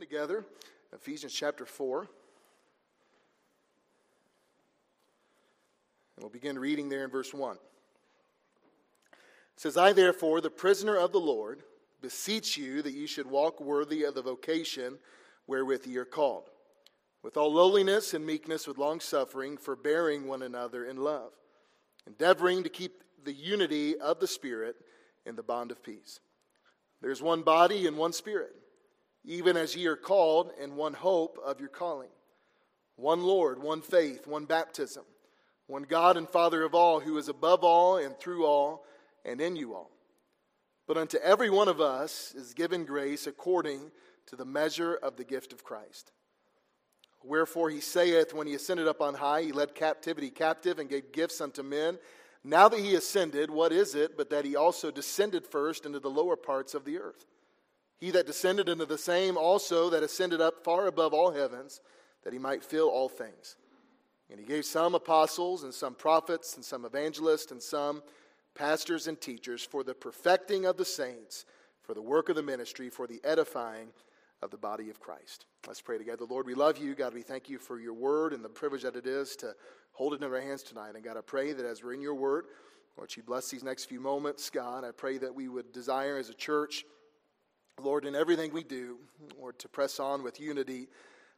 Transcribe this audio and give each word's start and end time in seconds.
together, 0.00 0.44
Ephesians 0.92 1.32
chapter 1.32 1.64
4. 1.64 2.00
And 2.00 2.08
we'll 6.20 6.30
begin 6.30 6.58
reading 6.58 6.88
there 6.88 7.04
in 7.04 7.10
verse 7.10 7.32
1. 7.32 7.56
It 7.56 7.60
says, 9.56 9.76
I 9.76 9.92
therefore, 9.92 10.40
the 10.40 10.50
prisoner 10.50 10.96
of 10.96 11.12
the 11.12 11.20
Lord, 11.20 11.62
beseech 12.02 12.56
you 12.56 12.82
that 12.82 12.92
you 12.92 13.06
should 13.06 13.26
walk 13.26 13.60
worthy 13.60 14.04
of 14.04 14.14
the 14.14 14.22
vocation 14.22 14.98
wherewith 15.46 15.86
ye 15.86 15.96
are 15.96 16.04
called, 16.04 16.50
with 17.22 17.36
all 17.36 17.52
lowliness 17.52 18.12
and 18.14 18.26
meekness, 18.26 18.66
with 18.66 18.78
long 18.78 19.00
suffering, 19.00 19.56
forbearing 19.56 20.26
one 20.26 20.42
another 20.42 20.84
in 20.84 20.98
love, 20.98 21.32
endeavoring 22.06 22.62
to 22.62 22.68
keep 22.68 23.02
the 23.24 23.32
unity 23.32 23.98
of 23.98 24.20
the 24.20 24.26
Spirit 24.26 24.76
in 25.24 25.36
the 25.36 25.42
bond 25.42 25.70
of 25.70 25.82
peace. 25.82 26.20
There's 27.00 27.22
one 27.22 27.42
body 27.42 27.86
and 27.86 27.96
one 27.96 28.12
Spirit 28.12 28.54
even 29.26 29.56
as 29.56 29.74
ye 29.74 29.86
are 29.86 29.96
called 29.96 30.52
in 30.58 30.76
one 30.76 30.94
hope 30.94 31.38
of 31.44 31.60
your 31.60 31.68
calling. 31.68 32.08
One 32.94 33.22
Lord, 33.24 33.60
one 33.60 33.82
faith, 33.82 34.26
one 34.26 34.46
baptism, 34.46 35.04
one 35.66 35.82
God 35.82 36.16
and 36.16 36.28
Father 36.28 36.62
of 36.62 36.74
all, 36.74 37.00
who 37.00 37.18
is 37.18 37.28
above 37.28 37.64
all 37.64 37.98
and 37.98 38.16
through 38.16 38.46
all 38.46 38.86
and 39.24 39.40
in 39.40 39.56
you 39.56 39.74
all. 39.74 39.90
But 40.86 40.96
unto 40.96 41.18
every 41.18 41.50
one 41.50 41.66
of 41.66 41.80
us 41.80 42.32
is 42.36 42.54
given 42.54 42.84
grace 42.84 43.26
according 43.26 43.90
to 44.26 44.36
the 44.36 44.44
measure 44.44 44.94
of 44.94 45.16
the 45.16 45.24
gift 45.24 45.52
of 45.52 45.64
Christ. 45.64 46.12
Wherefore 47.24 47.70
he 47.70 47.80
saith, 47.80 48.32
when 48.32 48.46
he 48.46 48.54
ascended 48.54 48.86
up 48.86 49.00
on 49.00 49.14
high, 49.14 49.42
he 49.42 49.50
led 49.50 49.74
captivity 49.74 50.30
captive 50.30 50.78
and 50.78 50.88
gave 50.88 51.10
gifts 51.10 51.40
unto 51.40 51.64
men. 51.64 51.98
Now 52.44 52.68
that 52.68 52.78
he 52.78 52.94
ascended, 52.94 53.50
what 53.50 53.72
is 53.72 53.96
it 53.96 54.16
but 54.16 54.30
that 54.30 54.44
he 54.44 54.54
also 54.54 54.92
descended 54.92 55.44
first 55.44 55.84
into 55.84 55.98
the 55.98 56.08
lower 56.08 56.36
parts 56.36 56.74
of 56.74 56.84
the 56.84 56.98
earth? 56.98 57.26
He 57.98 58.10
that 58.10 58.26
descended 58.26 58.68
into 58.68 58.84
the 58.84 58.98
same 58.98 59.36
also 59.36 59.90
that 59.90 60.02
ascended 60.02 60.40
up 60.40 60.62
far 60.62 60.86
above 60.86 61.14
all 61.14 61.30
heavens, 61.32 61.80
that 62.24 62.32
he 62.32 62.38
might 62.38 62.62
fill 62.62 62.88
all 62.88 63.08
things. 63.08 63.56
And 64.30 64.40
he 64.40 64.44
gave 64.44 64.64
some 64.64 64.94
apostles, 64.94 65.62
and 65.62 65.72
some 65.72 65.94
prophets, 65.94 66.56
and 66.56 66.64
some 66.64 66.84
evangelists, 66.84 67.52
and 67.52 67.62
some 67.62 68.02
pastors 68.54 69.06
and 69.06 69.20
teachers 69.20 69.62
for 69.62 69.84
the 69.84 69.94
perfecting 69.94 70.66
of 70.66 70.76
the 70.76 70.84
saints, 70.84 71.44
for 71.82 71.94
the 71.94 72.02
work 72.02 72.28
of 72.28 72.36
the 72.36 72.42
ministry, 72.42 72.90
for 72.90 73.06
the 73.06 73.20
edifying 73.22 73.88
of 74.42 74.50
the 74.50 74.56
body 74.56 74.90
of 74.90 75.00
Christ. 75.00 75.46
Let's 75.66 75.80
pray 75.80 75.98
together. 75.98 76.24
Lord, 76.28 76.46
we 76.46 76.54
love 76.54 76.78
you. 76.78 76.94
God, 76.94 77.14
we 77.14 77.22
thank 77.22 77.48
you 77.48 77.58
for 77.58 77.78
your 77.78 77.94
word 77.94 78.32
and 78.32 78.44
the 78.44 78.48
privilege 78.48 78.82
that 78.82 78.96
it 78.96 79.06
is 79.06 79.36
to 79.36 79.54
hold 79.92 80.12
it 80.12 80.22
in 80.22 80.30
our 80.30 80.40
hands 80.40 80.62
tonight. 80.62 80.94
And 80.94 81.04
God, 81.04 81.16
I 81.16 81.22
pray 81.22 81.52
that 81.52 81.64
as 81.64 81.82
we're 81.82 81.94
in 81.94 82.02
your 82.02 82.14
word, 82.14 82.46
Lord, 82.96 83.14
you 83.16 83.22
bless 83.22 83.48
these 83.48 83.64
next 83.64 83.84
few 83.84 84.00
moments. 84.00 84.50
God, 84.50 84.84
I 84.84 84.90
pray 84.90 85.18
that 85.18 85.34
we 85.34 85.48
would 85.48 85.72
desire 85.72 86.18
as 86.18 86.28
a 86.28 86.34
church 86.34 86.84
Lord, 87.82 88.06
in 88.06 88.14
everything 88.14 88.52
we 88.52 88.64
do, 88.64 88.96
Lord, 89.38 89.58
to 89.58 89.68
press 89.68 90.00
on 90.00 90.22
with 90.22 90.40
unity, 90.40 90.88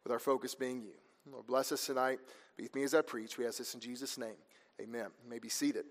with 0.04 0.12
our 0.12 0.20
focus 0.20 0.54
being 0.54 0.80
you. 0.80 0.92
Lord, 1.30 1.46
bless 1.46 1.72
us 1.72 1.84
tonight. 1.84 2.20
Be 2.56 2.62
with 2.62 2.74
me 2.76 2.84
as 2.84 2.94
I 2.94 3.02
preach. 3.02 3.36
We 3.36 3.46
ask 3.46 3.58
this 3.58 3.74
in 3.74 3.80
Jesus' 3.80 4.16
name. 4.16 4.36
Amen. 4.80 5.08
You 5.24 5.30
may 5.30 5.40
be 5.40 5.48
seated. 5.48 5.84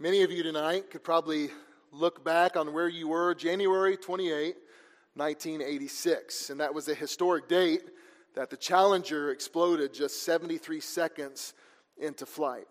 Many 0.00 0.22
of 0.22 0.32
you 0.32 0.42
tonight 0.42 0.90
could 0.90 1.04
probably 1.04 1.50
look 1.92 2.24
back 2.24 2.56
on 2.56 2.72
where 2.72 2.88
you 2.88 3.08
were 3.08 3.34
January 3.34 3.96
28, 3.96 4.56
1986. 5.14 6.50
And 6.50 6.58
that 6.58 6.74
was 6.74 6.88
a 6.88 6.94
historic 6.94 7.48
date 7.48 7.82
that 8.34 8.50
the 8.50 8.56
Challenger 8.56 9.30
exploded 9.30 9.94
just 9.94 10.24
73 10.24 10.80
seconds 10.80 11.54
into 11.98 12.26
flight. 12.26 12.66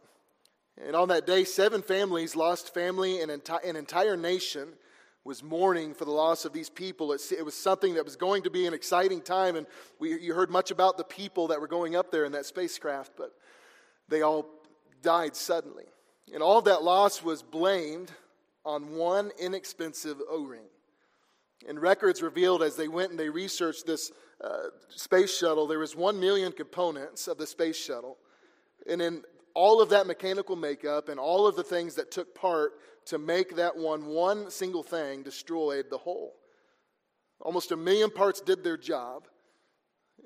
And 0.78 0.96
on 0.96 1.08
that 1.08 1.26
day, 1.26 1.46
seven 1.46 1.82
families 1.82 2.36
lost 2.36 2.74
family 2.74 3.22
and 3.22 3.32
an 3.32 3.76
entire 3.76 4.18
nation 4.18 4.74
was 5.24 5.44
mourning 5.44 5.94
for 5.94 6.06
the 6.06 6.12
loss 6.12 6.46
of 6.46 6.54
these 6.54 6.70
people. 6.70 7.12
It, 7.12 7.22
it 7.38 7.44
was 7.44 7.54
something 7.54 7.96
that 7.96 8.06
was 8.06 8.16
going 8.16 8.44
to 8.44 8.50
be 8.50 8.66
an 8.66 8.74
exciting 8.74 9.22
time, 9.22 9.56
and 9.56 9.68
we, 10.00 10.20
you 10.20 10.34
heard 10.34 10.50
much 10.50 10.72
about 10.72 10.98
the 10.98 11.04
people 11.04 11.48
that 11.48 11.60
were 11.60 11.68
going 11.68 11.96
up 11.96 12.12
there 12.12 12.26
in 12.26 12.32
that 12.32 12.46
spacecraft, 12.46 13.12
but 13.18 13.34
they 14.08 14.22
all 14.22 14.46
died 15.02 15.36
suddenly. 15.36 15.86
And 16.34 16.42
all 16.44 16.58
of 16.58 16.66
that 16.66 16.84
loss 16.84 17.24
was 17.24 17.42
blamed 17.42 18.12
on 18.66 18.96
one 18.96 19.32
inexpensive 19.40 20.18
O 20.30 20.44
ring. 20.44 20.68
And 21.68 21.82
records 21.82 22.22
revealed 22.22 22.64
as 22.64 22.76
they 22.76 22.88
went 22.88 23.12
and 23.12 23.20
they 23.20 23.30
researched 23.30 23.86
this 23.86 24.12
uh, 24.42 24.68
space 24.90 25.38
shuttle, 25.38 25.68
there 25.68 25.80
was 25.80 25.96
one 25.96 26.20
million 26.20 26.52
components 26.52 27.28
of 27.28 27.38
the 27.38 27.48
space 27.48 27.76
shuttle. 27.76 28.18
And 28.88 29.02
in 29.02 29.24
all 29.60 29.82
of 29.82 29.90
that 29.90 30.08
mechanical 30.08 30.56
makeup 30.56 31.10
and 31.10 31.20
all 31.20 31.46
of 31.46 31.58
the 31.58 31.64
things 31.64 31.94
that 31.96 32.12
took 32.12 32.34
part 32.34 32.72
to 33.06 33.18
make 33.18 33.58
that 33.58 33.76
one, 33.76 34.06
one 34.06 34.50
single 34.50 34.84
thing 34.84 35.22
destroyed 35.22 35.88
the 35.90 35.98
whole. 35.98 36.36
Almost 37.42 37.74
a 37.74 37.76
million 37.76 38.10
parts 38.10 38.40
did 38.40 38.64
their 38.64 38.78
job, 38.78 39.28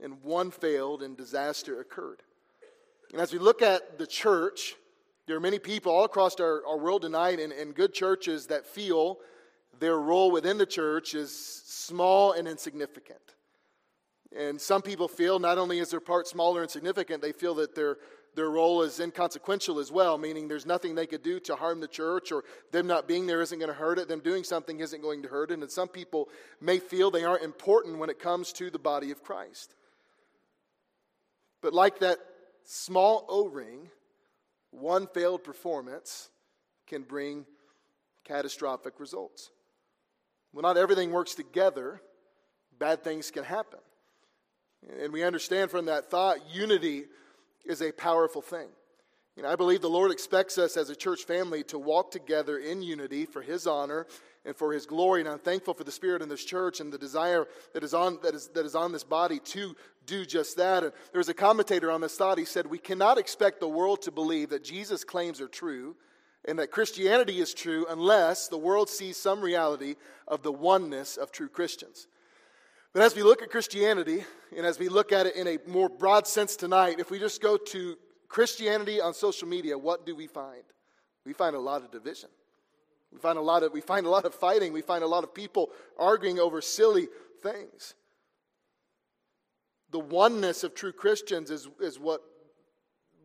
and 0.03 0.21
one 0.21 0.51
failed, 0.51 1.01
and 1.01 1.17
disaster 1.17 1.81
occurred. 1.81 2.21
And 3.11 3.19
as 3.19 3.33
we 3.33 3.39
look 3.39 3.63
at 3.63 3.97
the 3.97 4.05
church, 4.05 4.75
there 5.25 5.35
are 5.35 5.39
many 5.39 5.57
people 5.57 5.91
all 5.91 6.03
across 6.03 6.39
our, 6.39 6.63
our 6.67 6.77
world 6.77 7.01
tonight 7.01 7.39
in, 7.39 7.51
in 7.51 7.71
good 7.71 7.95
churches 7.95 8.45
that 8.47 8.67
feel 8.67 9.17
their 9.79 9.97
role 9.97 10.29
within 10.29 10.59
the 10.59 10.67
church 10.67 11.15
is 11.15 11.35
small 11.65 12.33
and 12.33 12.47
insignificant. 12.47 13.17
And 14.37 14.61
some 14.61 14.83
people 14.83 15.07
feel 15.07 15.39
not 15.39 15.57
only 15.57 15.79
is 15.79 15.89
their 15.89 15.99
part 15.99 16.27
smaller 16.27 16.61
and 16.61 16.69
insignificant, 16.69 17.23
they 17.23 17.31
feel 17.31 17.55
that 17.55 17.73
their 17.73 17.97
their 18.35 18.49
role 18.49 18.81
is 18.81 18.99
inconsequential 18.99 19.79
as 19.79 19.91
well, 19.91 20.17
meaning 20.17 20.47
there's 20.47 20.65
nothing 20.65 20.95
they 20.95 21.05
could 21.05 21.23
do 21.23 21.39
to 21.41 21.55
harm 21.55 21.79
the 21.79 21.87
church, 21.87 22.31
or 22.31 22.43
them 22.71 22.87
not 22.87 23.07
being 23.07 23.27
there 23.27 23.41
isn't 23.41 23.59
going 23.59 23.69
to 23.69 23.75
hurt 23.75 23.99
it, 23.99 24.07
them 24.07 24.21
doing 24.21 24.43
something 24.43 24.79
isn't 24.79 25.01
going 25.01 25.21
to 25.23 25.29
hurt 25.29 25.51
it. 25.51 25.59
And 25.59 25.71
some 25.71 25.87
people 25.87 26.29
may 26.59 26.79
feel 26.79 27.11
they 27.11 27.23
aren't 27.23 27.43
important 27.43 27.99
when 27.99 28.09
it 28.09 28.19
comes 28.19 28.51
to 28.53 28.69
the 28.69 28.79
body 28.79 29.11
of 29.11 29.23
Christ. 29.23 29.75
But 31.61 31.73
like 31.73 31.99
that 31.99 32.17
small 32.65 33.25
O 33.29 33.47
ring, 33.47 33.89
one 34.71 35.07
failed 35.07 35.43
performance 35.43 36.29
can 36.87 37.03
bring 37.03 37.45
catastrophic 38.25 38.99
results. 38.99 39.51
When 40.51 40.63
not 40.63 40.77
everything 40.77 41.11
works 41.11 41.35
together, 41.35 42.01
bad 42.77 43.03
things 43.03 43.31
can 43.31 43.43
happen. 43.43 43.79
And 44.99 45.13
we 45.13 45.23
understand 45.23 45.71
from 45.71 45.85
that 45.85 46.09
thought 46.09 46.37
unity 46.53 47.05
is 47.65 47.81
a 47.81 47.91
powerful 47.91 48.41
thing. 48.41 48.67
And 49.35 49.47
I 49.47 49.55
believe 49.55 49.81
the 49.81 49.89
Lord 49.89 50.11
expects 50.11 50.59
us 50.59 50.77
as 50.77 50.89
a 50.89 50.95
church 50.95 51.23
family 51.23 51.63
to 51.63 51.79
walk 51.79 52.11
together 52.11 52.59
in 52.59 52.83
unity 52.83 53.25
for 53.25 53.41
His 53.41 53.65
honor 53.65 54.05
and 54.45 54.55
for 54.55 54.73
His 54.73 54.85
glory. 54.85 55.21
And 55.21 55.29
I'm 55.29 55.39
thankful 55.39 55.73
for 55.73 55.83
the 55.83 55.91
Spirit 55.91 56.21
in 56.21 56.29
this 56.29 56.45
church 56.45 56.79
and 56.79 56.93
the 56.93 56.99
desire 56.99 57.47
that 57.73 57.83
is 57.83 57.95
on, 57.95 58.19
that 58.21 58.35
is, 58.35 58.49
that 58.49 58.65
is 58.65 58.75
on 58.75 58.91
this 58.91 59.03
body 59.03 59.39
to 59.39 59.75
do 60.05 60.23
just 60.23 60.57
that. 60.57 60.83
And 60.83 60.93
there 61.11 61.19
was 61.19 61.29
a 61.29 61.33
commentator 61.33 61.89
on 61.89 62.01
this 62.01 62.15
thought. 62.15 62.37
He 62.37 62.45
said, 62.45 62.67
We 62.67 62.77
cannot 62.77 63.17
expect 63.17 63.59
the 63.59 63.67
world 63.67 64.03
to 64.03 64.11
believe 64.11 64.49
that 64.49 64.63
Jesus' 64.63 65.03
claims 65.03 65.41
are 65.41 65.47
true 65.47 65.95
and 66.45 66.59
that 66.59 66.71
Christianity 66.71 67.39
is 67.39 67.53
true 67.53 67.87
unless 67.89 68.47
the 68.47 68.57
world 68.57 68.89
sees 68.89 69.17
some 69.17 69.41
reality 69.41 69.95
of 70.27 70.43
the 70.43 70.51
oneness 70.51 71.17
of 71.17 71.31
true 71.31 71.49
Christians. 71.49 72.07
But 72.93 73.01
as 73.01 73.15
we 73.15 73.23
look 73.23 73.41
at 73.41 73.49
Christianity, 73.49 74.23
and 74.55 74.65
as 74.65 74.77
we 74.77 74.87
look 74.87 75.11
at 75.11 75.25
it 75.25 75.35
in 75.35 75.47
a 75.47 75.57
more 75.67 75.89
broad 75.89 76.27
sense 76.27 76.55
tonight, 76.55 76.99
if 76.99 77.09
we 77.09 77.17
just 77.17 77.41
go 77.41 77.57
to 77.57 77.97
Christianity 78.29 79.01
on 79.01 79.15
social 79.15 79.47
media, 79.47 79.75
what 79.77 80.05
do 80.05 80.15
we 80.15 80.27
find? 80.27 80.63
We 81.25 81.33
find 81.33 81.55
a 81.55 81.59
lot 81.59 81.83
of 81.83 81.91
division. 81.91 82.29
We 83.11 83.19
find 83.19 83.37
a 83.37 83.41
lot 83.41 83.63
of, 83.63 83.73
we 83.73 83.81
find 83.81 84.05
a 84.05 84.09
lot 84.09 84.25
of 84.25 84.35
fighting. 84.35 84.73
We 84.73 84.81
find 84.81 85.03
a 85.03 85.07
lot 85.07 85.23
of 85.23 85.33
people 85.33 85.71
arguing 85.97 86.39
over 86.39 86.61
silly 86.61 87.07
things. 87.41 87.95
The 89.89 89.99
oneness 89.99 90.63
of 90.63 90.75
true 90.75 90.91
Christians 90.91 91.49
is, 91.49 91.67
is 91.79 91.99
what 91.99 92.21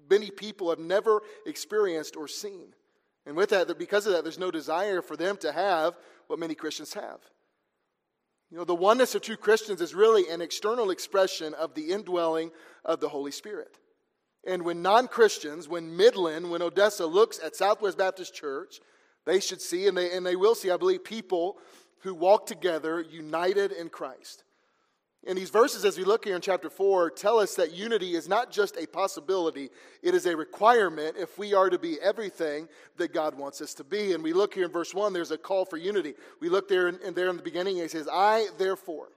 many 0.09 0.31
people 0.31 0.71
have 0.71 0.79
never 0.79 1.23
experienced 1.47 2.17
or 2.17 2.29
seen. 2.29 2.75
And 3.27 3.37
with 3.37 3.51
that, 3.51 3.79
because 3.79 4.07
of 4.07 4.13
that, 4.13 4.25
there's 4.25 4.39
no 4.39 4.51
desire 4.51 5.03
for 5.03 5.17
them 5.17 5.37
to 5.39 5.53
have 5.53 5.95
what 6.27 6.39
many 6.39 6.55
Christians 6.55 6.95
have. 6.95 7.21
You 8.51 8.57
know, 8.57 8.65
the 8.65 8.75
oneness 8.75 9.15
of 9.15 9.23
true 9.23 9.37
Christians 9.37 9.81
is 9.81 9.95
really 9.95 10.31
an 10.31 10.41
external 10.41 10.91
expression 10.91 11.53
of 11.55 11.75
the 11.75 11.93
indwelling 11.93 12.51
of 12.85 13.01
the 13.01 13.09
Holy 13.09 13.31
Spirit. 13.31 13.79
And 14.47 14.63
when 14.63 14.81
non 14.81 15.09
Christians, 15.09 15.69
when 15.69 15.97
Midland, 15.97 16.51
when 16.51 16.63
Odessa 16.63 17.05
looks 17.05 17.39
at 17.45 17.57
Southwest 17.57 17.99
Baptist 17.99 18.35
Church, 18.35 18.81
they 19.27 19.41
should 19.41 19.61
see, 19.61 19.87
and 19.87 19.97
they, 19.97 20.17
and 20.17 20.25
they 20.25 20.37
will 20.37 20.55
see, 20.55 20.71
I 20.71 20.79
believe, 20.79 21.05
people 21.05 21.59
who 22.01 22.15
walk 22.15 22.47
together 22.47 23.01
united 23.01 23.73
in 23.73 23.91
Christ. 23.91 24.45
And 25.27 25.37
these 25.37 25.51
verses, 25.51 25.85
as 25.85 25.99
we 25.99 26.05
look 26.05 26.25
here 26.25 26.37
in 26.37 26.41
chapter 26.41 26.71
4, 26.71 27.11
tell 27.11 27.39
us 27.39 27.55
that 27.57 27.73
unity 27.73 28.15
is 28.15 28.29
not 28.29 28.53
just 28.53 28.77
a 28.77 28.87
possibility, 28.87 29.69
it 30.03 30.15
is 30.15 30.27
a 30.27 30.37
requirement 30.37 31.17
if 31.19 31.37
we 31.39 31.55
are 31.55 31.69
to 31.69 31.79
be 31.79 32.01
everything 32.01 32.69
that 32.97 33.13
God 33.13 33.37
wants 33.37 33.61
us 33.61 33.75
to 33.75 33.85
be. 33.85 34.13
And 34.13 34.23
we 34.23 34.33
look 34.33 34.55
here 34.55 34.65
in 34.65 34.71
verse 34.71 34.95
1, 34.95 35.13
there's 35.13 35.33
a 35.33 35.39
call 35.39 35.65
for 35.65 35.77
unity. 35.77 36.15
We 36.41 36.49
look 36.49 36.69
there 36.69 36.87
and 36.87 37.15
there 37.17 37.29
in 37.29 37.37
the 37.37 37.43
beginning, 37.43 37.77
he 37.77 37.89
says, 37.89 38.09
I 38.11 38.47
therefore. 38.59 39.09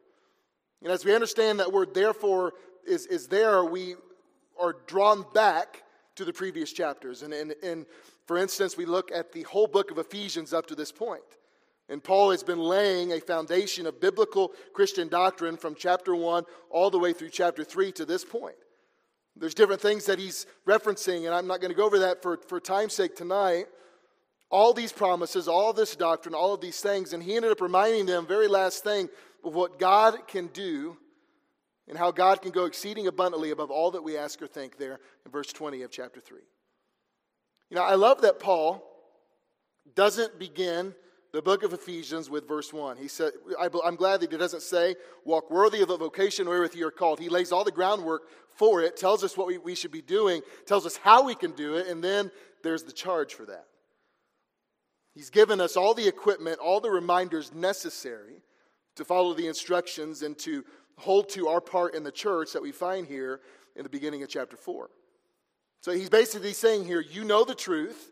And 0.81 0.91
as 0.91 1.05
we 1.05 1.13
understand 1.13 1.59
that 1.59 1.71
word 1.71 1.93
therefore 1.93 2.53
is, 2.85 3.05
is 3.05 3.27
there, 3.27 3.63
we 3.63 3.95
are 4.59 4.77
drawn 4.87 5.23
back 5.33 5.83
to 6.15 6.25
the 6.25 6.33
previous 6.33 6.73
chapters. 6.73 7.21
And, 7.21 7.33
and, 7.33 7.53
and 7.63 7.85
for 8.25 8.37
instance, 8.37 8.75
we 8.75 8.85
look 8.85 9.11
at 9.11 9.31
the 9.31 9.43
whole 9.43 9.67
book 9.67 9.91
of 9.91 9.99
Ephesians 9.99 10.51
up 10.51 10.65
to 10.67 10.75
this 10.75 10.91
point. 10.91 11.21
And 11.91 12.01
Paul 12.01 12.31
has 12.31 12.41
been 12.41 12.57
laying 12.57 13.11
a 13.11 13.19
foundation 13.19 13.85
of 13.85 13.99
biblical 13.99 14.53
Christian 14.71 15.09
doctrine 15.09 15.57
from 15.57 15.75
chapter 15.75 16.15
1 16.15 16.45
all 16.69 16.89
the 16.89 16.97
way 16.97 17.11
through 17.11 17.31
chapter 17.31 17.65
3 17.65 17.91
to 17.91 18.05
this 18.05 18.23
point. 18.23 18.55
There's 19.35 19.53
different 19.53 19.81
things 19.81 20.05
that 20.05 20.17
he's 20.17 20.45
referencing, 20.65 21.25
and 21.25 21.35
I'm 21.35 21.47
not 21.47 21.59
going 21.59 21.69
to 21.69 21.75
go 21.75 21.85
over 21.85 21.99
that 21.99 22.21
for, 22.21 22.37
for 22.47 22.61
time's 22.61 22.93
sake 22.93 23.17
tonight. 23.17 23.65
All 24.49 24.73
these 24.73 24.93
promises, 24.93 25.49
all 25.49 25.73
this 25.73 25.97
doctrine, 25.97 26.33
all 26.33 26.53
of 26.53 26.61
these 26.61 26.79
things, 26.79 27.11
and 27.11 27.21
he 27.21 27.35
ended 27.35 27.51
up 27.51 27.59
reminding 27.59 28.05
them, 28.05 28.25
very 28.25 28.47
last 28.47 28.85
thing, 28.85 29.09
of 29.43 29.53
what 29.53 29.77
God 29.77 30.27
can 30.29 30.47
do 30.47 30.95
and 31.89 31.97
how 31.97 32.11
God 32.11 32.41
can 32.41 32.51
go 32.51 32.65
exceeding 32.65 33.07
abundantly 33.07 33.51
above 33.51 33.69
all 33.69 33.91
that 33.91 34.03
we 34.03 34.17
ask 34.17 34.41
or 34.41 34.47
think 34.47 34.77
there 34.77 35.01
in 35.25 35.31
verse 35.31 35.51
20 35.51 35.81
of 35.81 35.91
chapter 35.91 36.21
3. 36.21 36.39
You 37.69 37.75
know, 37.75 37.83
I 37.83 37.95
love 37.95 38.21
that 38.21 38.39
Paul 38.39 38.81
doesn't 39.93 40.39
begin 40.39 40.95
the 41.33 41.41
book 41.41 41.63
of 41.63 41.71
Ephesians 41.71 42.29
with 42.29 42.47
verse 42.47 42.73
1. 42.73 42.97
He 42.97 43.07
said, 43.07 43.31
I'm 43.59 43.95
glad 43.95 44.19
that 44.19 44.31
he 44.31 44.37
doesn't 44.37 44.63
say, 44.63 44.95
walk 45.23 45.49
worthy 45.49 45.81
of 45.81 45.87
the 45.87 45.97
vocation 45.97 46.47
wherewith 46.47 46.75
you 46.75 46.85
are 46.87 46.91
called. 46.91 47.19
He 47.19 47.29
lays 47.29 47.51
all 47.51 47.63
the 47.63 47.71
groundwork 47.71 48.23
for 48.53 48.81
it, 48.81 48.97
tells 48.97 49.23
us 49.23 49.37
what 49.37 49.47
we, 49.47 49.57
we 49.57 49.75
should 49.75 49.91
be 49.91 50.01
doing, 50.01 50.41
tells 50.65 50.85
us 50.85 50.97
how 50.97 51.23
we 51.23 51.35
can 51.35 51.51
do 51.51 51.75
it, 51.75 51.87
and 51.87 52.03
then 52.03 52.31
there's 52.63 52.83
the 52.83 52.91
charge 52.91 53.33
for 53.33 53.45
that. 53.45 53.65
He's 55.13 55.29
given 55.29 55.61
us 55.61 55.77
all 55.77 55.93
the 55.93 56.07
equipment, 56.07 56.59
all 56.59 56.79
the 56.79 56.91
reminders 56.91 57.53
necessary 57.53 58.41
to 58.95 59.05
follow 59.05 59.33
the 59.33 59.47
instructions 59.47 60.21
and 60.21 60.37
to 60.39 60.65
hold 60.97 61.29
to 61.29 61.47
our 61.47 61.61
part 61.61 61.95
in 61.95 62.03
the 62.03 62.11
church 62.11 62.51
that 62.53 62.61
we 62.61 62.71
find 62.71 63.07
here 63.07 63.39
in 63.75 63.83
the 63.83 63.89
beginning 63.89 64.21
of 64.23 64.29
chapter 64.29 64.57
4. 64.57 64.89
So 65.81 65.91
he's 65.91 66.09
basically 66.09 66.53
saying 66.53 66.85
here, 66.85 67.01
you 67.01 67.23
know 67.23 67.43
the 67.45 67.55
truth, 67.55 68.11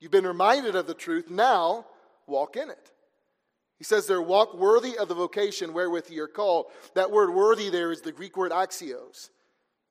you've 0.00 0.12
been 0.12 0.26
reminded 0.26 0.76
of 0.76 0.86
the 0.86 0.94
truth, 0.94 1.28
now 1.28 1.86
walk 2.26 2.56
in 2.56 2.70
it. 2.70 2.92
He 3.78 3.84
says 3.84 4.06
there, 4.06 4.22
walk 4.22 4.54
worthy 4.54 4.96
of 4.96 5.08
the 5.08 5.14
vocation 5.14 5.72
wherewith 5.72 6.08
ye 6.08 6.18
are 6.20 6.28
called. 6.28 6.66
That 6.94 7.10
word 7.10 7.34
worthy 7.34 7.68
there 7.68 7.90
is 7.90 8.00
the 8.00 8.12
Greek 8.12 8.36
word 8.36 8.52
axios. 8.52 9.30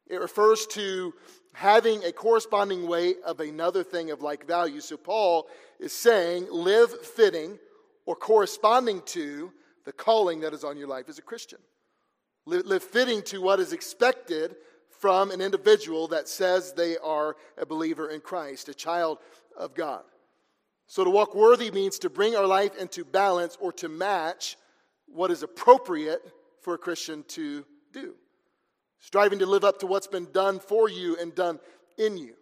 It 0.07 0.21
refers 0.21 0.65
to 0.67 1.13
having 1.53 2.03
a 2.03 2.11
corresponding 2.11 2.87
weight 2.87 3.17
of 3.25 3.39
another 3.39 3.83
thing 3.83 4.11
of 4.11 4.21
like 4.21 4.45
value. 4.45 4.79
So 4.79 4.97
Paul 4.97 5.47
is 5.79 5.91
saying, 5.91 6.47
live 6.49 7.05
fitting 7.05 7.59
or 8.05 8.15
corresponding 8.15 9.01
to 9.07 9.51
the 9.85 9.91
calling 9.91 10.41
that 10.41 10.53
is 10.53 10.63
on 10.63 10.77
your 10.77 10.87
life 10.87 11.09
as 11.09 11.17
a 11.17 11.21
Christian. 11.23 11.59
Live, 12.45 12.65
live 12.65 12.83
fitting 12.83 13.21
to 13.23 13.41
what 13.41 13.59
is 13.59 13.73
expected 13.73 14.55
from 14.89 15.31
an 15.31 15.41
individual 15.41 16.07
that 16.09 16.29
says 16.29 16.73
they 16.73 16.97
are 16.97 17.35
a 17.57 17.65
believer 17.65 18.09
in 18.09 18.21
Christ, 18.21 18.69
a 18.69 18.73
child 18.73 19.17
of 19.57 19.73
God. 19.73 20.03
So 20.91 21.05
to 21.05 21.09
walk 21.09 21.35
worthy 21.35 21.71
means 21.71 21.99
to 21.99 22.09
bring 22.09 22.35
our 22.35 22.45
life 22.45 22.75
into 22.75 23.05
balance 23.05 23.57
or 23.61 23.71
to 23.71 23.87
match 23.87 24.57
what 25.05 25.31
is 25.31 25.41
appropriate 25.41 26.21
for 26.59 26.73
a 26.73 26.77
Christian 26.77 27.23
to 27.29 27.65
do. 27.93 28.15
Striving 28.99 29.39
to 29.39 29.45
live 29.45 29.63
up 29.63 29.79
to 29.79 29.87
what's 29.87 30.07
been 30.07 30.27
done 30.33 30.59
for 30.59 30.89
you 30.89 31.15
and 31.15 31.33
done 31.33 31.61
in 31.97 32.17
you. 32.17 32.33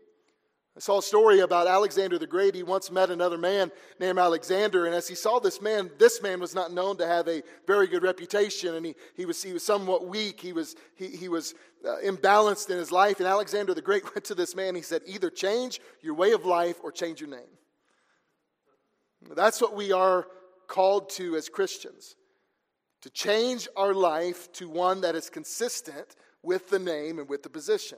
I 0.76 0.80
saw 0.80 0.98
a 0.98 1.04
story 1.04 1.42
about 1.42 1.68
Alexander 1.68 2.18
the 2.18 2.26
Great. 2.26 2.56
He 2.56 2.64
once 2.64 2.90
met 2.90 3.12
another 3.12 3.38
man 3.38 3.72
named 4.00 4.18
Alexander, 4.18 4.88
and 4.88 4.96
as 4.96 5.08
he 5.08 5.14
saw 5.14 5.38
this 5.38 5.62
man, 5.62 5.92
this 6.00 6.20
man 6.24 6.40
was 6.40 6.56
not 6.56 6.74
known 6.74 6.98
to 6.98 7.06
have 7.06 7.28
a 7.28 7.44
very 7.68 7.86
good 7.86 8.02
reputation, 8.02 8.74
and 8.74 8.84
he, 8.84 8.96
he, 9.16 9.28
was, 9.28 9.44
he 9.44 9.54
was 9.54 9.64
somewhat 9.64 10.08
weak. 10.08 10.42
He 10.42 10.54
was, 10.54 10.76
he, 10.96 11.10
he 11.10 11.30
was 11.30 11.54
uh, 11.88 11.98
imbalanced 12.04 12.72
in 12.72 12.80
his 12.80 12.92
life. 12.92 13.20
And 13.20 13.28
Alexander 13.28 13.76
the 13.76 13.84
Great 13.84 14.06
went 14.16 14.24
to 14.24 14.34
this 14.34 14.56
man. 14.56 14.70
And 14.70 14.78
he 14.78 14.82
said, 14.82 15.04
Either 15.06 15.30
change 15.30 15.80
your 16.02 16.16
way 16.16 16.32
of 16.32 16.46
life 16.46 16.78
or 16.82 16.92
change 16.92 17.22
your 17.22 17.30
name. 17.30 17.59
That's 19.36 19.62
what 19.62 19.76
we 19.76 19.92
are 19.92 20.28
called 20.68 21.10
to 21.12 21.36
as 21.36 21.50
Christians 21.50 22.16
to 23.02 23.10
change 23.10 23.68
our 23.78 23.94
life 23.94 24.52
to 24.54 24.70
one 24.70 25.02
that 25.02 25.16
is 25.16 25.30
consistent 25.30 26.16
with 26.44 26.70
the 26.70 26.80
name 26.80 27.20
and 27.20 27.30
with 27.30 27.44
the 27.44 27.50
position, 27.50 27.98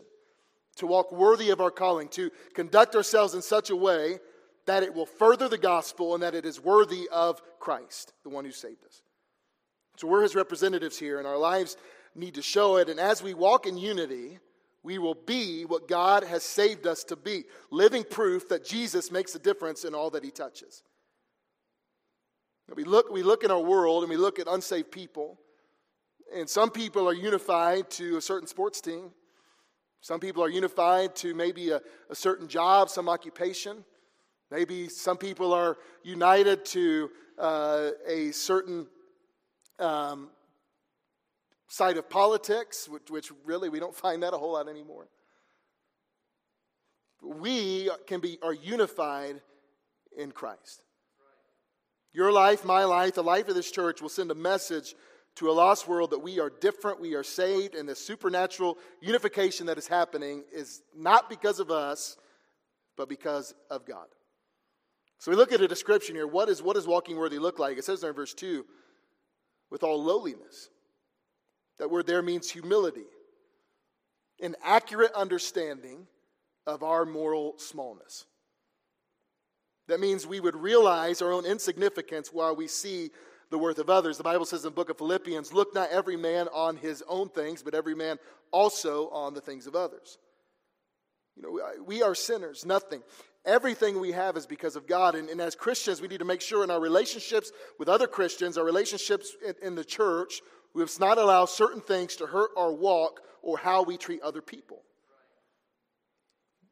to 0.76 0.88
walk 0.88 1.12
worthy 1.12 1.50
of 1.50 1.62
our 1.62 1.72
calling, 1.72 2.08
to 2.10 2.30
conduct 2.54 2.96
ourselves 2.96 3.34
in 3.34 3.42
such 3.42 3.70
a 3.70 3.76
way 3.76 4.20
that 4.68 4.84
it 4.84 4.94
will 4.94 5.06
further 5.06 5.50
the 5.50 5.58
gospel 5.58 6.14
and 6.14 6.24
that 6.24 6.36
it 6.36 6.46
is 6.46 6.62
worthy 6.62 7.10
of 7.12 7.42
Christ, 7.60 8.14
the 8.24 8.30
one 8.30 8.46
who 8.46 8.52
saved 8.52 8.84
us. 8.86 9.02
So 9.98 10.08
we're 10.08 10.22
his 10.22 10.36
representatives 10.36 10.98
here, 10.98 11.18
and 11.18 11.28
our 11.28 11.38
lives 11.38 11.78
need 12.16 12.36
to 12.36 12.42
show 12.42 12.78
it. 12.78 12.90
And 12.90 13.00
as 13.00 13.24
we 13.24 13.34
walk 13.34 13.66
in 13.66 13.78
unity, 13.78 14.40
we 14.84 14.98
will 14.98 15.16
be 15.16 15.64
what 15.64 15.88
God 15.88 16.24
has 16.24 16.44
saved 16.44 16.88
us 16.88 17.04
to 17.06 17.16
be 17.16 17.44
living 17.70 18.04
proof 18.04 18.50
that 18.50 18.66
Jesus 18.66 19.12
makes 19.12 19.36
a 19.36 19.40
difference 19.40 19.84
in 19.84 19.94
all 19.94 20.10
that 20.12 20.24
he 20.24 20.32
touches. 20.32 20.84
We 22.76 22.84
look, 22.84 23.12
we 23.12 23.24
look 23.24 23.44
in 23.44 23.52
our 23.52 23.60
world 23.60 24.04
and 24.04 24.10
we 24.10 24.18
look 24.18 24.40
at 24.40 24.48
unsaved 24.48 24.92
people, 24.92 25.40
and 26.34 26.50
some 26.50 26.70
people 26.70 27.08
are 27.08 27.14
unified 27.14 27.90
to 27.92 28.18
a 28.18 28.22
certain 28.22 28.48
sports 28.48 28.80
team. 28.80 29.12
Some 30.00 30.20
people 30.20 30.44
are 30.44 30.50
unified 30.50 31.16
to 31.18 31.36
maybe 31.36 31.72
a, 31.72 31.82
a 32.10 32.16
certain 32.16 32.48
job, 32.48 32.90
some 32.90 33.10
occupation. 33.10 33.84
Maybe 34.50 34.90
some 34.90 35.18
people 35.18 35.54
are 35.54 35.78
united 36.04 36.66
to 36.66 37.10
uh, 37.38 37.92
a 38.08 38.32
certain 38.32 38.88
um, 39.80 40.30
side 41.68 41.98
of 41.98 42.10
politics, 42.10 42.88
which, 42.90 43.10
which 43.10 43.32
really 43.46 43.70
we 43.70 43.80
don't 43.80 43.96
find 44.06 44.24
that 44.24 44.34
a 44.34 44.38
whole 44.38 44.54
lot 44.54 44.68
anymore. 44.68 45.08
We 47.22 47.90
can 48.08 48.20
be 48.20 48.40
are 48.42 48.54
unified 48.54 49.42
in 50.18 50.32
Christ. 50.32 50.84
Your 52.14 52.32
life, 52.32 52.66
my 52.66 52.84
life, 52.84 53.16
the 53.16 53.24
life 53.24 53.48
of 53.48 53.56
this 53.56 53.72
church 53.72 54.02
will 54.02 54.10
send 54.10 54.32
a 54.32 54.36
message 54.36 54.96
to 55.36 55.50
a 55.50 55.54
lost 55.54 55.88
world 55.88 56.12
that 56.12 56.20
we 56.20 56.40
are 56.40 56.50
different, 56.50 57.00
we 57.00 57.16
are 57.16 57.24
saved, 57.24 57.74
and 57.74 57.88
the 57.88 57.96
supernatural 57.96 58.78
unification 59.00 59.68
that 59.68 59.78
is 59.78 59.88
happening 59.88 60.44
is 60.54 60.82
not 60.96 61.30
because 61.30 61.60
of 61.60 61.72
us, 61.72 62.18
but 62.98 63.08
because 63.08 63.54
of 63.70 63.86
God. 63.86 64.08
So 65.20 65.32
we 65.32 65.38
look 65.38 65.54
at 65.54 65.62
a 65.62 65.68
description 65.68 66.16
here. 66.16 66.28
What, 66.28 66.50
is, 66.50 66.62
what 66.62 66.76
does 66.76 66.88
walking 66.88 67.16
worthy 67.16 67.40
look 67.40 67.60
like? 67.60 67.78
It 67.78 67.86
says 67.86 68.02
there 68.02 68.10
in 68.10 68.16
verse 68.16 68.34
2 68.34 68.66
with 69.70 69.84
all 69.84 70.04
lowliness. 70.04 70.70
That 71.80 71.90
word 71.90 72.08
there 72.08 72.22
means 72.22 72.50
humility, 72.50 73.06
an 74.42 74.56
accurate 74.64 75.14
understanding 75.14 76.08
of 76.68 76.84
our 76.84 77.06
moral 77.06 77.56
smallness. 77.58 78.26
That 79.88 80.00
means 80.00 80.26
we 80.26 80.40
would 80.40 80.56
realize 80.56 81.22
our 81.22 81.32
own 81.32 81.46
insignificance 81.46 82.30
while 82.32 82.56
we 82.56 82.68
see 82.68 83.12
the 83.50 83.58
worth 83.58 83.80
of 83.80 83.90
others. 83.90 84.18
The 84.18 84.24
Bible 84.24 84.46
says 84.46 84.64
in 84.64 84.70
the 84.70 84.76
book 84.76 84.90
of 84.90 84.98
Philippians, 84.98 85.54
look 85.54 85.76
not 85.76 85.90
every 85.90 86.16
man 86.16 86.48
on 86.54 86.78
his 86.78 87.04
own 87.08 87.30
things, 87.30 87.62
but 87.62 87.76
every 87.76 87.96
man 87.96 88.18
also 88.52 89.10
on 89.10 89.34
the 89.34 89.42
things 89.42 89.68
of 89.68 89.76
others. 89.76 90.18
You 91.36 91.44
know, 91.44 91.84
we 91.86 92.02
are 92.02 92.16
sinners, 92.16 92.66
nothing. 92.66 93.02
Everything 93.46 94.00
we 94.00 94.12
have 94.12 94.38
is 94.38 94.46
because 94.46 94.76
of 94.76 94.88
God. 94.88 95.16
And, 95.16 95.30
and 95.30 95.42
as 95.42 95.56
Christians, 95.56 96.02
we 96.02 96.08
need 96.08 96.20
to 96.20 96.26
make 96.26 96.42
sure 96.42 96.64
in 96.64 96.72
our 96.72 96.80
relationships 96.80 97.52
with 97.80 97.90
other 97.90 98.08
Christians, 98.08 98.58
our 98.58 98.66
relationships 98.66 99.36
in, 99.46 99.56
in 99.62 99.76
the 99.76 99.84
church, 99.84 100.42
we 100.74 100.82
must 100.82 101.00
not 101.00 101.18
allow 101.18 101.46
certain 101.46 101.82
things 101.82 102.16
to 102.18 102.28
hurt 102.28 102.52
our 102.56 102.72
walk 102.72 103.22
or 103.42 103.58
how 103.58 103.84
we 103.84 103.98
treat 103.98 104.22
other 104.22 104.42
people. 104.42 104.84